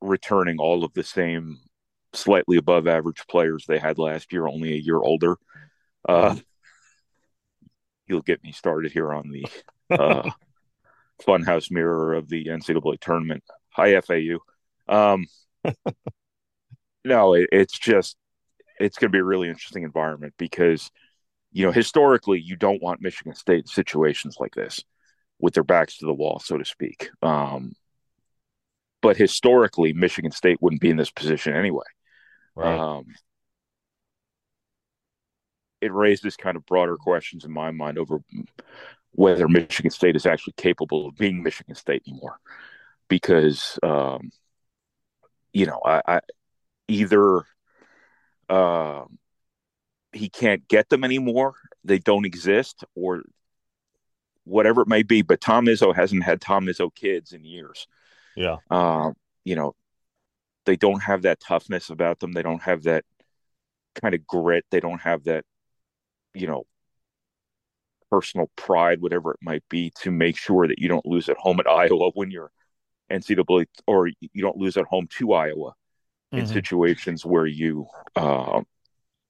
Returning 0.00 0.58
all 0.58 0.84
of 0.84 0.94
the 0.94 1.02
same 1.02 1.58
slightly 2.14 2.56
above 2.56 2.86
average 2.86 3.26
players 3.28 3.66
they 3.66 3.78
had 3.78 3.98
last 3.98 4.32
year, 4.32 4.46
only 4.46 4.72
a 4.72 4.76
year 4.78 4.96
older. 4.96 5.36
Uh, 6.08 6.36
you'll 8.06 8.22
get 8.22 8.42
me 8.42 8.52
started 8.52 8.92
here 8.92 9.12
on 9.12 9.28
the 9.28 9.46
uh, 9.90 10.30
funhouse 11.26 11.70
mirror 11.70 12.14
of 12.14 12.28
the 12.28 12.46
NCAA 12.46 13.00
tournament. 13.00 13.44
Hi 13.70 14.00
FAU. 14.00 14.38
Um, 14.88 15.26
no, 17.04 17.34
it, 17.34 17.48
it's 17.52 17.78
just 17.78 18.16
it's 18.78 18.98
going 18.98 19.10
to 19.10 19.16
be 19.16 19.20
a 19.20 19.24
really 19.24 19.48
interesting 19.48 19.82
environment 19.82 20.34
because 20.38 20.90
you 21.52 21.64
know 21.64 21.72
historically 21.72 22.40
you 22.40 22.56
don't 22.56 22.82
want 22.82 23.00
Michigan 23.00 23.34
State 23.34 23.68
situations 23.68 24.36
like 24.38 24.54
this 24.54 24.82
with 25.38 25.54
their 25.54 25.64
backs 25.64 25.98
to 25.98 26.06
the 26.06 26.14
wall, 26.14 26.38
so 26.38 26.56
to 26.56 26.64
speak. 26.64 27.10
Um, 27.22 27.72
but 29.02 29.16
historically, 29.16 29.92
Michigan 29.92 30.32
State 30.32 30.58
wouldn't 30.60 30.80
be 30.80 30.90
in 30.90 30.96
this 30.96 31.10
position 31.10 31.54
anyway. 31.54 31.84
Right. 32.54 32.78
Um, 32.78 33.04
it 35.80 35.92
raises 35.92 36.36
kind 36.36 36.56
of 36.56 36.64
broader 36.66 36.96
questions 36.96 37.44
in 37.44 37.52
my 37.52 37.70
mind 37.70 37.98
over 37.98 38.18
whether 39.16 39.48
Michigan 39.48 39.90
State 39.90 40.14
is 40.14 40.26
actually 40.26 40.52
capable 40.58 41.08
of 41.08 41.16
being 41.16 41.42
Michigan 41.42 41.74
State 41.74 42.02
anymore. 42.06 42.38
Because, 43.08 43.78
um, 43.82 44.30
you 45.52 45.64
know, 45.64 45.80
I, 45.84 46.02
I 46.06 46.20
either 46.86 47.44
uh, 48.50 49.04
he 50.12 50.28
can't 50.28 50.68
get 50.68 50.90
them 50.90 51.02
anymore, 51.02 51.54
they 51.82 51.98
don't 51.98 52.26
exist, 52.26 52.84
or 52.94 53.22
whatever 54.44 54.82
it 54.82 54.88
may 54.88 55.02
be. 55.02 55.22
But 55.22 55.40
Tom 55.40 55.64
Izzo 55.64 55.96
hasn't 55.96 56.22
had 56.22 56.42
Tom 56.42 56.66
Izzo 56.66 56.94
kids 56.94 57.32
in 57.32 57.42
years. 57.42 57.86
Yeah. 58.36 58.56
Uh, 58.70 59.12
you 59.44 59.56
know, 59.56 59.74
they 60.66 60.76
don't 60.76 61.02
have 61.02 61.22
that 61.22 61.40
toughness 61.40 61.88
about 61.88 62.20
them. 62.20 62.32
They 62.32 62.42
don't 62.42 62.62
have 62.62 62.82
that 62.82 63.04
kind 63.94 64.14
of 64.14 64.26
grit. 64.26 64.66
They 64.70 64.80
don't 64.80 65.00
have 65.00 65.24
that, 65.24 65.44
you 66.34 66.48
know, 66.48 66.66
personal 68.10 68.50
pride, 68.56 69.00
whatever 69.00 69.32
it 69.32 69.38
might 69.42 69.64
be, 69.68 69.92
to 70.02 70.10
make 70.10 70.36
sure 70.36 70.66
that 70.66 70.78
you 70.78 70.88
don't 70.88 71.06
lose 71.06 71.28
at 71.28 71.36
home 71.36 71.60
at 71.60 71.66
Iowa 71.66 72.10
when 72.14 72.30
you're 72.30 72.50
NCAA, 73.10 73.66
or 73.86 74.08
you 74.08 74.42
don't 74.42 74.56
lose 74.56 74.76
at 74.76 74.84
home 74.86 75.08
to 75.18 75.32
Iowa 75.32 75.70
mm-hmm. 76.32 76.38
in 76.38 76.46
situations 76.46 77.24
where 77.24 77.46
you 77.46 77.86
uh, 78.14 78.62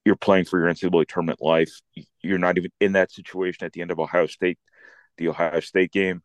you're 0.04 0.16
playing 0.16 0.44
for 0.44 0.58
your 0.58 0.72
NCAA 0.72 1.06
tournament 1.08 1.40
life. 1.42 1.70
You're 2.22 2.38
not 2.38 2.58
even 2.58 2.70
in 2.80 2.92
that 2.92 3.10
situation 3.10 3.66
at 3.66 3.72
the 3.72 3.82
end 3.82 3.90
of 3.90 3.98
Ohio 3.98 4.26
State, 4.26 4.58
the 5.18 5.28
Ohio 5.28 5.60
State 5.60 5.92
game. 5.92 6.22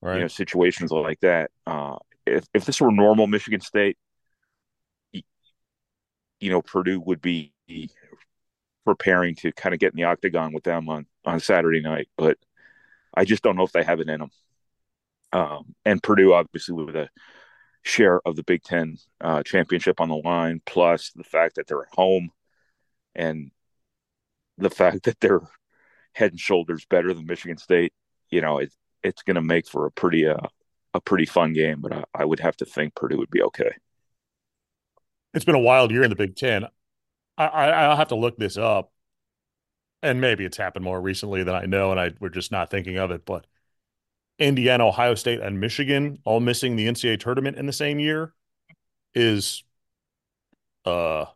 Right. 0.00 0.16
You 0.16 0.20
know, 0.22 0.28
situations 0.28 0.90
like 0.90 1.20
that. 1.20 1.50
Uh, 1.66 1.96
if 2.26 2.44
if 2.54 2.64
this 2.64 2.80
were 2.80 2.90
normal 2.90 3.26
Michigan 3.26 3.60
State, 3.60 3.96
you 5.12 6.50
know, 6.50 6.60
Purdue 6.60 7.00
would 7.00 7.22
be 7.22 7.52
preparing 8.84 9.36
to 9.36 9.52
kind 9.52 9.72
of 9.72 9.78
get 9.78 9.92
in 9.92 9.96
the 9.96 10.04
octagon 10.04 10.52
with 10.52 10.64
them 10.64 10.88
on 10.88 11.06
on 11.24 11.40
Saturday 11.40 11.80
night, 11.80 12.08
but 12.16 12.38
I 13.14 13.24
just 13.24 13.42
don't 13.42 13.56
know 13.56 13.64
if 13.64 13.72
they 13.72 13.84
have 13.84 14.00
it 14.00 14.08
in 14.08 14.20
them. 14.20 14.30
Um, 15.32 15.74
and 15.84 16.02
Purdue, 16.02 16.34
obviously, 16.34 16.74
with 16.74 16.96
a 16.96 17.08
share 17.82 18.20
of 18.26 18.36
the 18.36 18.42
Big 18.42 18.62
Ten 18.62 18.98
uh, 19.20 19.42
championship 19.42 20.00
on 20.00 20.08
the 20.08 20.16
line, 20.16 20.60
plus 20.66 21.10
the 21.14 21.24
fact 21.24 21.56
that 21.56 21.66
they're 21.66 21.82
at 21.82 21.94
home, 21.94 22.30
and 23.14 23.50
the 24.58 24.70
fact 24.70 25.04
that 25.04 25.20
they're 25.20 25.40
head 26.12 26.32
and 26.32 26.40
shoulders 26.40 26.84
better 26.84 27.14
than 27.14 27.26
Michigan 27.26 27.56
State, 27.56 27.92
you 28.30 28.40
know, 28.40 28.58
it, 28.58 28.72
it's 29.02 29.22
going 29.22 29.36
to 29.36 29.42
make 29.42 29.66
for 29.66 29.86
a 29.86 29.90
pretty 29.90 30.26
uh, 30.26 30.46
a 30.94 31.00
pretty 31.00 31.26
fun 31.26 31.52
game. 31.52 31.80
But 31.80 31.92
I, 31.92 32.04
I 32.14 32.24
would 32.24 32.40
have 32.40 32.56
to 32.58 32.64
think 32.64 32.94
Purdue 32.94 33.18
would 33.18 33.30
be 33.30 33.42
okay. 33.42 33.72
It's 35.34 35.46
been 35.46 35.54
a 35.54 35.60
wild 35.60 35.90
year 35.90 36.02
in 36.02 36.10
the 36.10 36.16
Big 36.16 36.36
Ten. 36.36 36.66
I, 37.38 37.46
I'll 37.46 37.96
have 37.96 38.08
to 38.08 38.14
look 38.14 38.36
this 38.36 38.58
up, 38.58 38.91
and 40.02 40.20
maybe 40.20 40.44
it's 40.44 40.56
happened 40.56 40.84
more 40.84 41.00
recently 41.00 41.42
than 41.44 41.54
I 41.54 41.66
know, 41.66 41.90
and 41.90 42.00
I 42.00 42.12
we're 42.20 42.28
just 42.28 42.52
not 42.52 42.70
thinking 42.70 42.98
of 42.98 43.10
it. 43.10 43.24
But 43.24 43.46
Indiana, 44.38 44.86
Ohio 44.86 45.14
State, 45.14 45.40
and 45.40 45.60
Michigan 45.60 46.18
all 46.24 46.40
missing 46.40 46.76
the 46.76 46.86
NCAA 46.86 47.20
tournament 47.20 47.56
in 47.56 47.66
the 47.66 47.72
same 47.72 47.98
year 47.98 48.34
is 49.14 49.62
uh, 50.84 51.26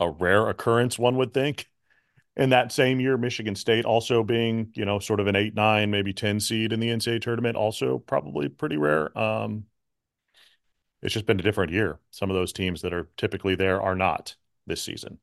a 0.00 0.10
rare 0.10 0.48
occurrence, 0.48 0.98
one 0.98 1.16
would 1.16 1.34
think. 1.34 1.68
In 2.36 2.50
that 2.50 2.72
same 2.72 2.98
year, 2.98 3.16
Michigan 3.16 3.54
State 3.54 3.84
also 3.84 4.24
being, 4.24 4.72
you 4.74 4.84
know, 4.84 4.98
sort 4.98 5.20
of 5.20 5.28
an 5.28 5.36
eight, 5.36 5.54
nine, 5.54 5.92
maybe 5.92 6.12
10 6.12 6.40
seed 6.40 6.72
in 6.72 6.80
the 6.80 6.88
NCAA 6.88 7.20
tournament, 7.20 7.56
also 7.56 7.98
probably 7.98 8.48
pretty 8.48 8.76
rare. 8.76 9.16
Um, 9.16 9.66
it's 11.00 11.14
just 11.14 11.26
been 11.26 11.38
a 11.38 11.44
different 11.44 11.70
year. 11.72 12.00
Some 12.10 12.30
of 12.30 12.34
those 12.34 12.52
teams 12.52 12.82
that 12.82 12.92
are 12.92 13.08
typically 13.16 13.54
there 13.54 13.80
are 13.80 13.94
not 13.94 14.34
this 14.66 14.82
season. 14.82 15.18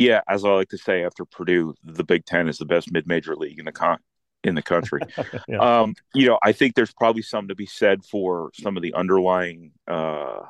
Yeah, 0.00 0.22
as 0.26 0.46
I 0.46 0.48
like 0.48 0.70
to 0.70 0.78
say, 0.78 1.04
after 1.04 1.26
Purdue, 1.26 1.74
the 1.84 2.04
Big 2.04 2.24
Ten 2.24 2.48
is 2.48 2.56
the 2.56 2.64
best 2.64 2.90
mid-major 2.90 3.36
league 3.36 3.58
in 3.58 3.66
the 3.66 3.72
con 3.72 3.98
in 4.42 4.54
the 4.54 4.62
country. 4.62 5.02
yeah. 5.46 5.58
um, 5.58 5.94
you 6.14 6.26
know, 6.26 6.38
I 6.42 6.52
think 6.52 6.74
there's 6.74 6.94
probably 6.94 7.20
something 7.20 7.48
to 7.48 7.54
be 7.54 7.66
said 7.66 8.02
for 8.06 8.50
some 8.54 8.78
of 8.78 8.82
the 8.82 8.94
underlying 8.94 9.72
uh, 9.86 10.40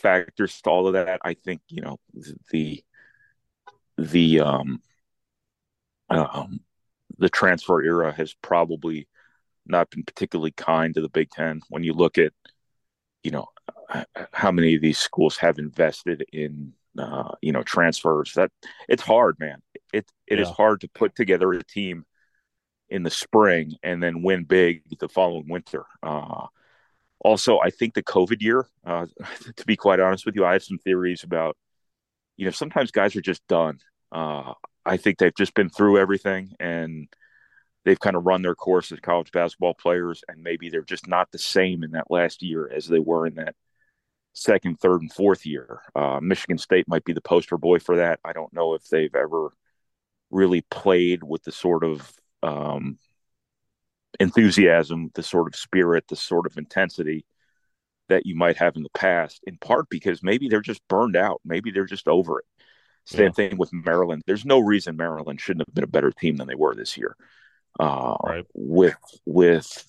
factors 0.00 0.62
to 0.62 0.70
all 0.70 0.86
of 0.86 0.94
that. 0.94 1.20
I 1.22 1.34
think 1.34 1.60
you 1.68 1.82
know 1.82 1.98
the 2.50 2.82
the 3.98 4.40
um, 4.40 4.80
um, 6.08 6.60
the 7.18 7.28
transfer 7.28 7.82
era 7.82 8.14
has 8.14 8.32
probably 8.32 9.08
not 9.66 9.90
been 9.90 10.04
particularly 10.04 10.52
kind 10.52 10.94
to 10.94 11.02
the 11.02 11.10
Big 11.10 11.28
Ten. 11.28 11.60
When 11.68 11.84
you 11.84 11.92
look 11.92 12.16
at 12.16 12.32
you 13.22 13.30
know 13.30 13.48
how 14.32 14.50
many 14.50 14.74
of 14.74 14.80
these 14.80 14.98
schools 14.98 15.36
have 15.36 15.58
invested 15.58 16.24
in 16.32 16.72
uh, 16.98 17.34
you 17.40 17.52
know 17.52 17.62
transfers 17.62 18.32
that 18.34 18.50
it's 18.88 19.02
hard 19.02 19.36
man. 19.38 19.62
It 19.92 20.10
it 20.26 20.38
yeah. 20.38 20.42
is 20.42 20.50
hard 20.50 20.80
to 20.82 20.88
put 20.88 21.14
together 21.14 21.52
a 21.52 21.62
team 21.64 22.04
in 22.88 23.02
the 23.02 23.10
spring 23.10 23.74
and 23.82 24.02
then 24.02 24.22
win 24.22 24.44
big 24.44 24.82
the 24.98 25.08
following 25.08 25.48
winter. 25.48 25.84
Uh, 26.02 26.46
also 27.20 27.58
i 27.60 27.70
think 27.70 27.94
the 27.94 28.02
covid 28.02 28.40
year 28.40 28.66
uh, 28.84 29.06
to 29.56 29.64
be 29.66 29.76
quite 29.76 30.00
honest 30.00 30.26
with 30.26 30.34
you 30.34 30.44
i 30.44 30.52
have 30.52 30.62
some 30.62 30.78
theories 30.78 31.22
about 31.22 31.56
you 32.36 32.44
know 32.44 32.50
sometimes 32.50 32.90
guys 32.90 33.14
are 33.14 33.20
just 33.20 33.46
done. 33.46 33.78
Uh, 34.10 34.54
i 34.84 34.96
think 34.96 35.18
they've 35.18 35.36
just 35.36 35.54
been 35.54 35.70
through 35.70 35.98
everything 35.98 36.52
and 36.58 37.08
they've 37.84 38.00
kind 38.00 38.16
of 38.16 38.26
run 38.26 38.42
their 38.42 38.54
course 38.54 38.90
as 38.92 39.00
college 39.00 39.30
basketball 39.32 39.74
players 39.74 40.22
and 40.28 40.42
maybe 40.42 40.68
they're 40.68 40.82
just 40.82 41.06
not 41.06 41.30
the 41.30 41.38
same 41.38 41.82
in 41.82 41.92
that 41.92 42.10
last 42.10 42.42
year 42.42 42.70
as 42.74 42.86
they 42.86 42.98
were 42.98 43.26
in 43.26 43.34
that 43.34 43.54
second, 44.32 44.78
third, 44.80 45.02
and 45.02 45.12
fourth 45.12 45.44
year. 45.44 45.80
Uh, 45.94 46.20
Michigan 46.22 46.58
State 46.58 46.88
might 46.88 47.04
be 47.04 47.12
the 47.12 47.20
poster 47.20 47.58
boy 47.58 47.78
for 47.78 47.96
that. 47.96 48.20
I 48.24 48.32
don't 48.32 48.52
know 48.52 48.74
if 48.74 48.88
they've 48.88 49.14
ever 49.14 49.48
really 50.30 50.62
played 50.70 51.22
with 51.22 51.42
the 51.42 51.52
sort 51.52 51.84
of 51.84 52.12
um, 52.42 52.98
enthusiasm, 54.18 55.10
the 55.14 55.22
sort 55.22 55.48
of 55.48 55.56
spirit, 55.56 56.04
the 56.08 56.16
sort 56.16 56.46
of 56.46 56.56
intensity 56.56 57.24
that 58.08 58.26
you 58.26 58.34
might 58.34 58.56
have 58.56 58.76
in 58.76 58.82
the 58.82 58.90
past, 58.90 59.40
in 59.46 59.56
part 59.56 59.88
because 59.88 60.22
maybe 60.22 60.48
they're 60.48 60.60
just 60.60 60.86
burned 60.88 61.16
out. 61.16 61.40
Maybe 61.44 61.70
they're 61.70 61.84
just 61.84 62.08
over 62.08 62.40
it. 62.40 62.44
Same 63.06 63.26
yeah. 63.26 63.32
thing 63.32 63.56
with 63.56 63.72
Maryland. 63.72 64.22
There's 64.26 64.44
no 64.44 64.58
reason 64.58 64.96
Maryland 64.96 65.40
shouldn't 65.40 65.66
have 65.66 65.74
been 65.74 65.84
a 65.84 65.88
better 65.88 66.12
team 66.12 66.36
than 66.36 66.46
they 66.46 66.54
were 66.54 66.74
this 66.74 66.96
year. 66.96 67.16
Uh, 67.78 68.16
right. 68.24 68.46
With 68.54 68.96
with 69.24 69.86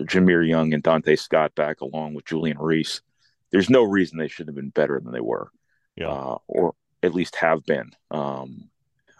Jahmir 0.00 0.46
Young 0.46 0.74
and 0.74 0.82
Donta 0.82 1.18
Scott 1.18 1.54
back 1.54 1.80
along 1.80 2.14
with 2.14 2.24
Julian 2.24 2.58
Reese, 2.58 3.00
there's 3.50 3.70
no 3.70 3.82
reason 3.82 4.18
they 4.18 4.28
should 4.28 4.48
have 4.48 4.56
been 4.56 4.70
better 4.70 5.00
than 5.00 5.12
they 5.12 5.20
were, 5.20 5.50
yeah. 5.96 6.08
uh, 6.08 6.38
or 6.48 6.74
at 7.02 7.14
least 7.14 7.36
have 7.36 7.64
been. 7.64 7.90
Um, 8.10 8.70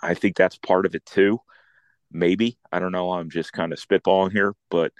I 0.02 0.14
think 0.14 0.36
that's 0.36 0.58
part 0.58 0.86
of 0.86 0.94
it 0.94 1.06
too. 1.06 1.40
Maybe 2.10 2.58
I 2.70 2.78
don't 2.78 2.92
know. 2.92 3.12
I'm 3.12 3.30
just 3.30 3.52
kind 3.52 3.72
of 3.72 3.78
spitballing 3.78 4.32
here, 4.32 4.54
but 4.70 4.92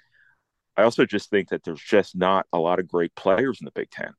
I 0.76 0.82
also 0.82 1.04
just 1.04 1.30
think 1.30 1.50
that 1.50 1.64
there's 1.64 1.82
just 1.82 2.16
not 2.16 2.46
a 2.52 2.58
lot 2.58 2.78
of 2.78 2.88
great 2.88 3.14
players 3.14 3.58
in 3.60 3.64
the 3.64 3.70
Big 3.70 3.90
Ten. 3.90 4.12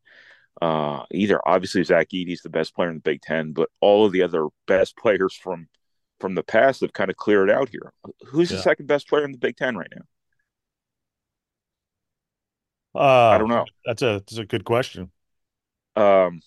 Uh, 0.61 1.03
either 1.11 1.39
obviously 1.45 1.83
Zach 1.83 2.07
Edey's 2.13 2.41
the 2.41 2.49
best 2.49 2.73
player 2.73 2.89
in 2.89 2.95
the 2.95 3.01
Big 3.01 3.21
Ten, 3.21 3.51
but 3.51 3.69
all 3.81 4.05
of 4.05 4.13
the 4.13 4.21
other 4.21 4.47
best 4.67 4.97
players 4.97 5.33
from 5.33 5.67
from 6.19 6.35
the 6.35 6.43
past 6.43 6.81
have 6.81 6.93
kind 6.93 7.09
of 7.09 7.17
cleared 7.17 7.49
out 7.49 7.69
here. 7.69 7.91
Who's 8.27 8.49
yeah. 8.49 8.57
the 8.57 8.63
second 8.63 8.87
best 8.87 9.09
player 9.09 9.25
in 9.25 9.33
the 9.33 9.37
Big 9.37 9.57
Ten 9.57 9.75
right 9.75 9.91
now? 9.93 10.03
Uh, 12.95 13.29
I 13.29 13.37
don't 13.37 13.49
know. 13.49 13.65
That's 13.85 14.01
a 14.01 14.23
that's 14.25 14.37
a 14.37 14.45
good 14.45 14.63
question. 14.63 15.11
Um, 15.95 16.41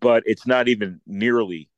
but 0.00 0.22
it's 0.26 0.46
not 0.46 0.68
even 0.68 1.00
nearly 1.06 1.70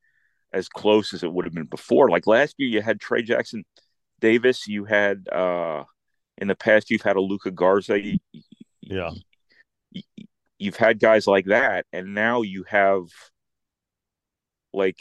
as 0.52 0.68
close 0.68 1.14
as 1.14 1.22
it 1.22 1.33
would 1.33 1.44
have 1.44 1.54
been 1.54 1.66
before. 1.66 2.11
Like 2.11 2.26
last 2.26 2.56
year, 2.59 2.68
you 2.68 2.83
had 2.83 3.00
Trey 3.00 3.22
Jackson 3.22 3.64
Davis. 4.20 4.66
You 4.66 4.85
had 4.85 5.28
uh, 5.28 5.85
in 6.38 6.48
the 6.48 6.56
past, 6.56 6.90
you've 6.90 7.02
had 7.02 7.16
a 7.16 7.20
Luka 7.20 7.50
Garza. 7.50 8.00
You, 8.00 8.18
yeah, 8.80 9.11
you, 9.92 10.02
you've 10.59 10.76
had 10.76 10.98
guys 10.98 11.26
like 11.26 11.46
that, 11.46 11.87
and 11.92 12.14
now 12.14 12.42
you 12.42 12.64
have 12.68 13.04
like 14.72 14.98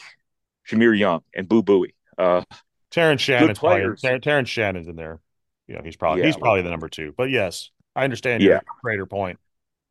Jahmir 0.70 0.98
Young 0.98 1.22
and 1.34 1.48
Boo 1.48 1.64
Buie. 1.64 1.94
Uh, 2.18 2.44
Terrence 2.92 3.22
Shannon's 3.22 3.58
players. 3.58 4.02
Terrence 4.02 4.50
Shannon's 4.50 4.88
in 4.88 4.96
there. 4.96 5.20
You 5.68 5.76
know, 5.76 5.82
he's 5.84 5.96
probably 5.96 6.22
yeah, 6.22 6.28
he's 6.28 6.38
probably 6.38 6.64
the 6.64 6.72
number 6.72 6.90
two. 6.90 7.14
But 7.16 7.30
yes, 7.30 7.70
I 7.96 8.04
understand 8.04 8.44
yeah. 8.44 8.50
your 8.50 8.62
greater 8.82 9.06
point. 9.06 9.40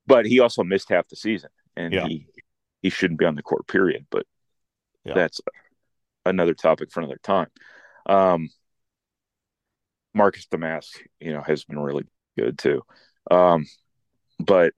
But 0.07 0.27
he 0.27 0.41
also 0.41 0.65
missed 0.65 0.89
half 0.89 1.09
the 1.09 1.17
season, 1.17 1.51
and 1.77 1.93
yeah. 1.93 2.07
he 2.07 2.27
he 2.81 2.91
shouldn't 2.91 3.19
be 3.19 3.27
on 3.27 3.35
the 3.35 3.43
court. 3.43 3.67
Period. 3.67 4.07
But 4.11 4.27
yeah. 5.05 5.15
that's 5.15 5.41
another 6.25 6.55
topic 6.55 6.91
for 6.91 7.01
another 7.01 7.21
time. 7.23 7.49
Um, 8.07 8.49
Marcus 10.15 10.47
Domask, 10.47 10.89
you 11.21 11.33
know, 11.33 11.43
has 11.43 11.65
been 11.65 11.79
really 11.79 12.05
good 12.39 12.59
too. 12.59 12.83
Um, 13.31 13.67
but 14.39 14.73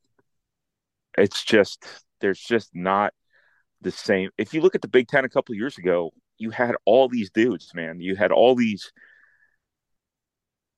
it's 1.16 1.44
just 1.44 1.84
there's 2.20 2.40
just 2.40 2.70
not 2.74 3.12
the 3.80 3.90
same. 3.90 4.30
If 4.38 4.54
you 4.54 4.60
look 4.60 4.74
at 4.74 4.82
the 4.82 4.88
Big 4.88 5.08
Ten 5.08 5.24
a 5.24 5.28
couple 5.28 5.54
years 5.54 5.78
ago, 5.78 6.12
you 6.38 6.50
had 6.50 6.74
all 6.84 7.08
these 7.08 7.30
dudes, 7.30 7.70
man. 7.74 8.00
You 8.00 8.16
had 8.16 8.32
all 8.32 8.54
these 8.54 8.92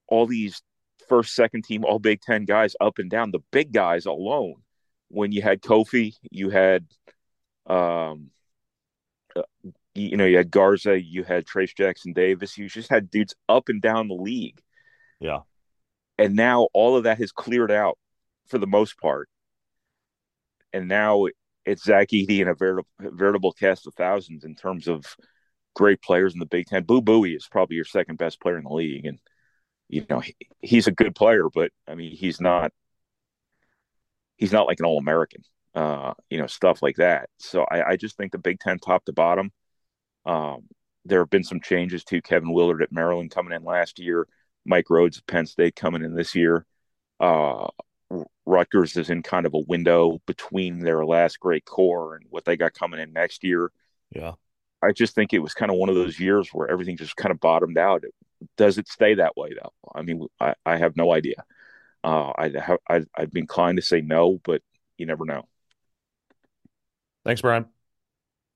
all 0.09 0.27
these 0.27 0.61
first, 1.09 1.35
second 1.35 1.65
team, 1.65 1.85
all 1.85 1.99
Big 1.99 2.21
Ten 2.21 2.45
guys 2.45 2.75
up 2.81 2.99
and 2.99 3.11
down. 3.11 3.31
The 3.31 3.41
big 3.51 3.73
guys 3.73 4.07
alone. 4.07 4.57
When 5.09 5.31
you 5.31 5.43
had 5.43 5.61
Kofi, 5.61 6.15
you 6.31 6.49
had 6.49 6.87
um, 7.67 8.31
uh, 9.37 9.43
you 9.95 10.17
know, 10.17 10.25
you 10.25 10.37
had 10.39 10.51
Garza, 10.51 11.01
you 11.01 11.23
had 11.23 11.47
Trayce 11.47 11.75
Jackson 11.77 12.13
Davis, 12.13 12.57
you 12.57 12.69
just 12.69 12.91
had 12.91 13.11
dudes 13.11 13.35
up 13.49 13.69
and 13.69 13.81
down 13.83 14.09
the 14.09 14.15
league. 14.15 14.61
Yeah. 15.21 15.41
And 16.19 16.35
now 16.35 16.69
all 16.73 16.97
of 16.97 17.05
that 17.05 17.19
has 17.19 17.33
cleared 17.33 17.71
out 17.71 17.99
for 18.49 18.59
the 18.59 18.67
most 18.67 18.99
part. 18.99 19.29
And 20.73 20.89
now 20.89 21.27
it's 21.67 21.85
Zach 21.85 22.09
Edey 22.09 22.41
and 22.41 22.49
a 22.49 22.55
veritable, 22.55 22.89
veritable 22.99 23.53
cast 23.53 23.87
of 23.87 23.95
thousands 23.95 24.45
in 24.45 24.55
terms 24.55 24.89
of 24.89 25.05
great 25.75 26.01
players 26.03 26.33
in 26.33 26.41
the 26.41 26.47
Big 26.47 26.67
Ten. 26.67 26.85
Boo 26.85 27.03
Buie 27.03 27.37
is 27.37 27.49
probably 27.51 27.77
your 27.77 27.85
second 27.85 28.17
best 28.17 28.41
player 28.41 28.57
in 28.57 28.65
the 28.65 28.73
league. 28.73 29.05
And, 29.07 29.19
you 29.93 30.07
know, 30.09 30.21
he, 30.21 30.35
he's 30.61 30.87
a 30.87 30.93
good 30.93 31.15
player, 31.15 31.49
but 31.55 31.71
I 31.87 31.95
mean, 31.95 32.13
he's 32.13 32.41
not, 32.41 32.73
he's 34.37 34.51
not 34.51 34.67
like 34.67 34.81
an 34.81 34.87
all 34.87 34.99
American, 34.99 35.43
uh, 35.75 36.15
you 36.31 36.39
know, 36.39 36.47
stuff 36.47 36.83
like 36.83 36.97
that. 36.97 37.29
So 37.39 37.67
I, 37.71 37.91
I 37.91 37.97
just 37.97 38.17
think 38.17 38.33
the 38.33 38.39
Big 38.39 38.59
Ten 38.59 38.79
top 38.79 39.05
to 39.05 39.13
bottom, 39.13 39.53
um, 40.25 40.63
there 41.05 41.21
have 41.21 41.29
been 41.29 41.45
some 41.45 41.61
changes 41.61 42.05
to 42.05 42.23
Kevin 42.23 42.53
Willard 42.53 42.83
at 42.83 42.91
Maryland 42.91 43.31
coming 43.31 43.53
in 43.53 43.65
last 43.65 43.99
year, 43.99 44.27
Mike 44.65 44.87
Rhoades 44.87 45.19
at 45.19 45.27
Penn 45.27 45.47
State 45.47 45.77
coming 45.77 46.03
in 46.03 46.15
this 46.15 46.35
year. 46.35 46.65
Uh, 47.21 47.69
Rutgers 48.47 48.97
is 48.97 49.11
in 49.11 49.23
kind 49.23 49.45
of 49.45 49.53
a 49.53 49.63
window 49.69 50.21
between 50.27 50.79
their 50.79 51.05
last 51.05 51.39
great 51.39 51.67
core 51.67 52.17
and 52.17 52.25
what 52.31 52.47
they 52.47 52.57
got 52.57 52.73
coming 52.73 52.99
in 52.99 53.13
next 53.13 53.45
year. 53.45 53.71
Yeah. 54.11 54.33
I 54.83 54.93
just 54.93 55.15
think 55.15 55.35
it 55.35 55.41
was 55.41 55.53
kind 55.53 55.71
of 55.71 55.77
one 55.77 55.91
of 55.91 55.95
those 55.95 56.19
years 56.19 56.49
where 56.51 56.69
everything 56.69 56.97
just 56.97 57.15
kind 57.15 57.31
of 57.31 57.41
bottomed 57.41 57.79
out. 57.79 58.05
Does 58.57 58.79
it 58.79 58.89
stay 58.89 59.15
that 59.15 59.37
way 59.37 59.51
though? 59.55 59.73
I 59.95 60.03
mean, 60.03 60.27
I, 60.41 60.55
I 60.65 60.77
have 60.77 60.97
no 60.97 61.13
idea. 61.13 61.45
Uh, 62.05 62.33
I'd, 62.37 62.57
have, 62.57 62.79
I'd, 62.89 63.07
I'd 63.17 63.31
be 63.31 63.41
inclined 63.41 63.77
to 63.77 63.83
say 63.83 64.01
no, 64.01 64.41
but 64.45 64.63
you 64.99 65.07
never 65.07 65.25
know. 65.25 65.47
Thanks, 67.25 67.41
Brian. 67.41 67.67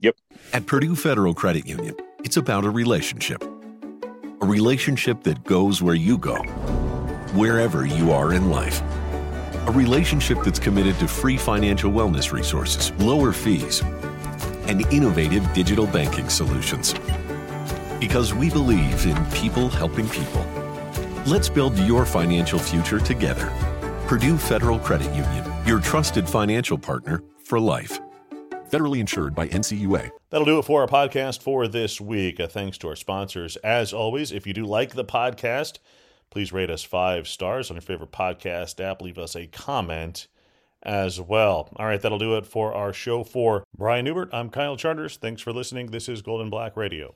Yep. 0.00 0.16
At 0.52 0.66
Purdue 0.66 0.96
Federal 0.96 1.34
Credit 1.34 1.66
Union, 1.66 1.96
it's 2.24 2.36
about 2.36 2.64
a 2.64 2.70
relationship. 2.70 3.42
A 3.42 4.46
relationship 4.46 5.22
that 5.22 5.44
goes 5.44 5.80
where 5.80 5.94
you 5.94 6.18
go, 6.18 6.36
wherever 7.34 7.86
you 7.86 8.12
are 8.12 8.34
in 8.34 8.50
life. 8.50 8.82
A 9.68 9.72
relationship 9.72 10.38
that's 10.44 10.58
committed 10.58 10.98
to 10.98 11.08
free 11.08 11.38
financial 11.38 11.90
wellness 11.90 12.32
resources, 12.32 12.92
lower 13.00 13.32
fees, 13.32 13.82
and 14.66 14.82
innovative 14.92 15.50
digital 15.54 15.86
banking 15.86 16.28
solutions. 16.28 16.94
Because 17.98 18.34
we 18.34 18.50
believe 18.50 19.06
in 19.06 19.24
people 19.26 19.68
helping 19.68 20.08
people. 20.08 20.44
Let's 21.26 21.48
build 21.48 21.78
your 21.78 22.04
financial 22.04 22.58
future 22.58 23.00
together. 23.00 23.46
Purdue 24.06 24.36
Federal 24.36 24.78
Credit 24.78 25.08
Union, 25.14 25.44
your 25.64 25.80
trusted 25.80 26.28
financial 26.28 26.76
partner 26.76 27.22
for 27.44 27.58
life. 27.58 27.98
Federally 28.70 28.98
insured 28.98 29.34
by 29.34 29.48
NCUA. 29.48 30.10
That'll 30.28 30.44
do 30.44 30.58
it 30.58 30.64
for 30.64 30.82
our 30.82 30.88
podcast 30.88 31.40
for 31.40 31.66
this 31.68 32.00
week. 32.00 32.38
Uh, 32.38 32.48
thanks 32.48 32.76
to 32.78 32.88
our 32.88 32.96
sponsors. 32.96 33.56
As 33.56 33.92
always, 33.92 34.30
if 34.30 34.46
you 34.46 34.52
do 34.52 34.66
like 34.66 34.94
the 34.94 35.04
podcast, 35.04 35.78
please 36.30 36.52
rate 36.52 36.70
us 36.70 36.82
five 36.82 37.26
stars 37.26 37.70
on 37.70 37.76
your 37.76 37.82
favorite 37.82 38.12
podcast 38.12 38.78
app. 38.78 39.00
Leave 39.00 39.18
us 39.18 39.34
a 39.34 39.46
comment 39.46 40.26
as 40.82 41.20
well. 41.20 41.70
All 41.76 41.86
right, 41.86 42.00
that'll 42.00 42.18
do 42.18 42.36
it 42.36 42.46
for 42.46 42.74
our 42.74 42.92
show 42.92 43.24
for 43.24 43.64
Brian 43.76 44.04
Neubert. 44.04 44.28
I'm 44.32 44.50
Kyle 44.50 44.76
Charters. 44.76 45.16
Thanks 45.16 45.40
for 45.40 45.52
listening. 45.52 45.86
This 45.86 46.08
is 46.08 46.20
Gold 46.20 46.42
and 46.42 46.50
Black 46.50 46.76
Radio. 46.76 47.14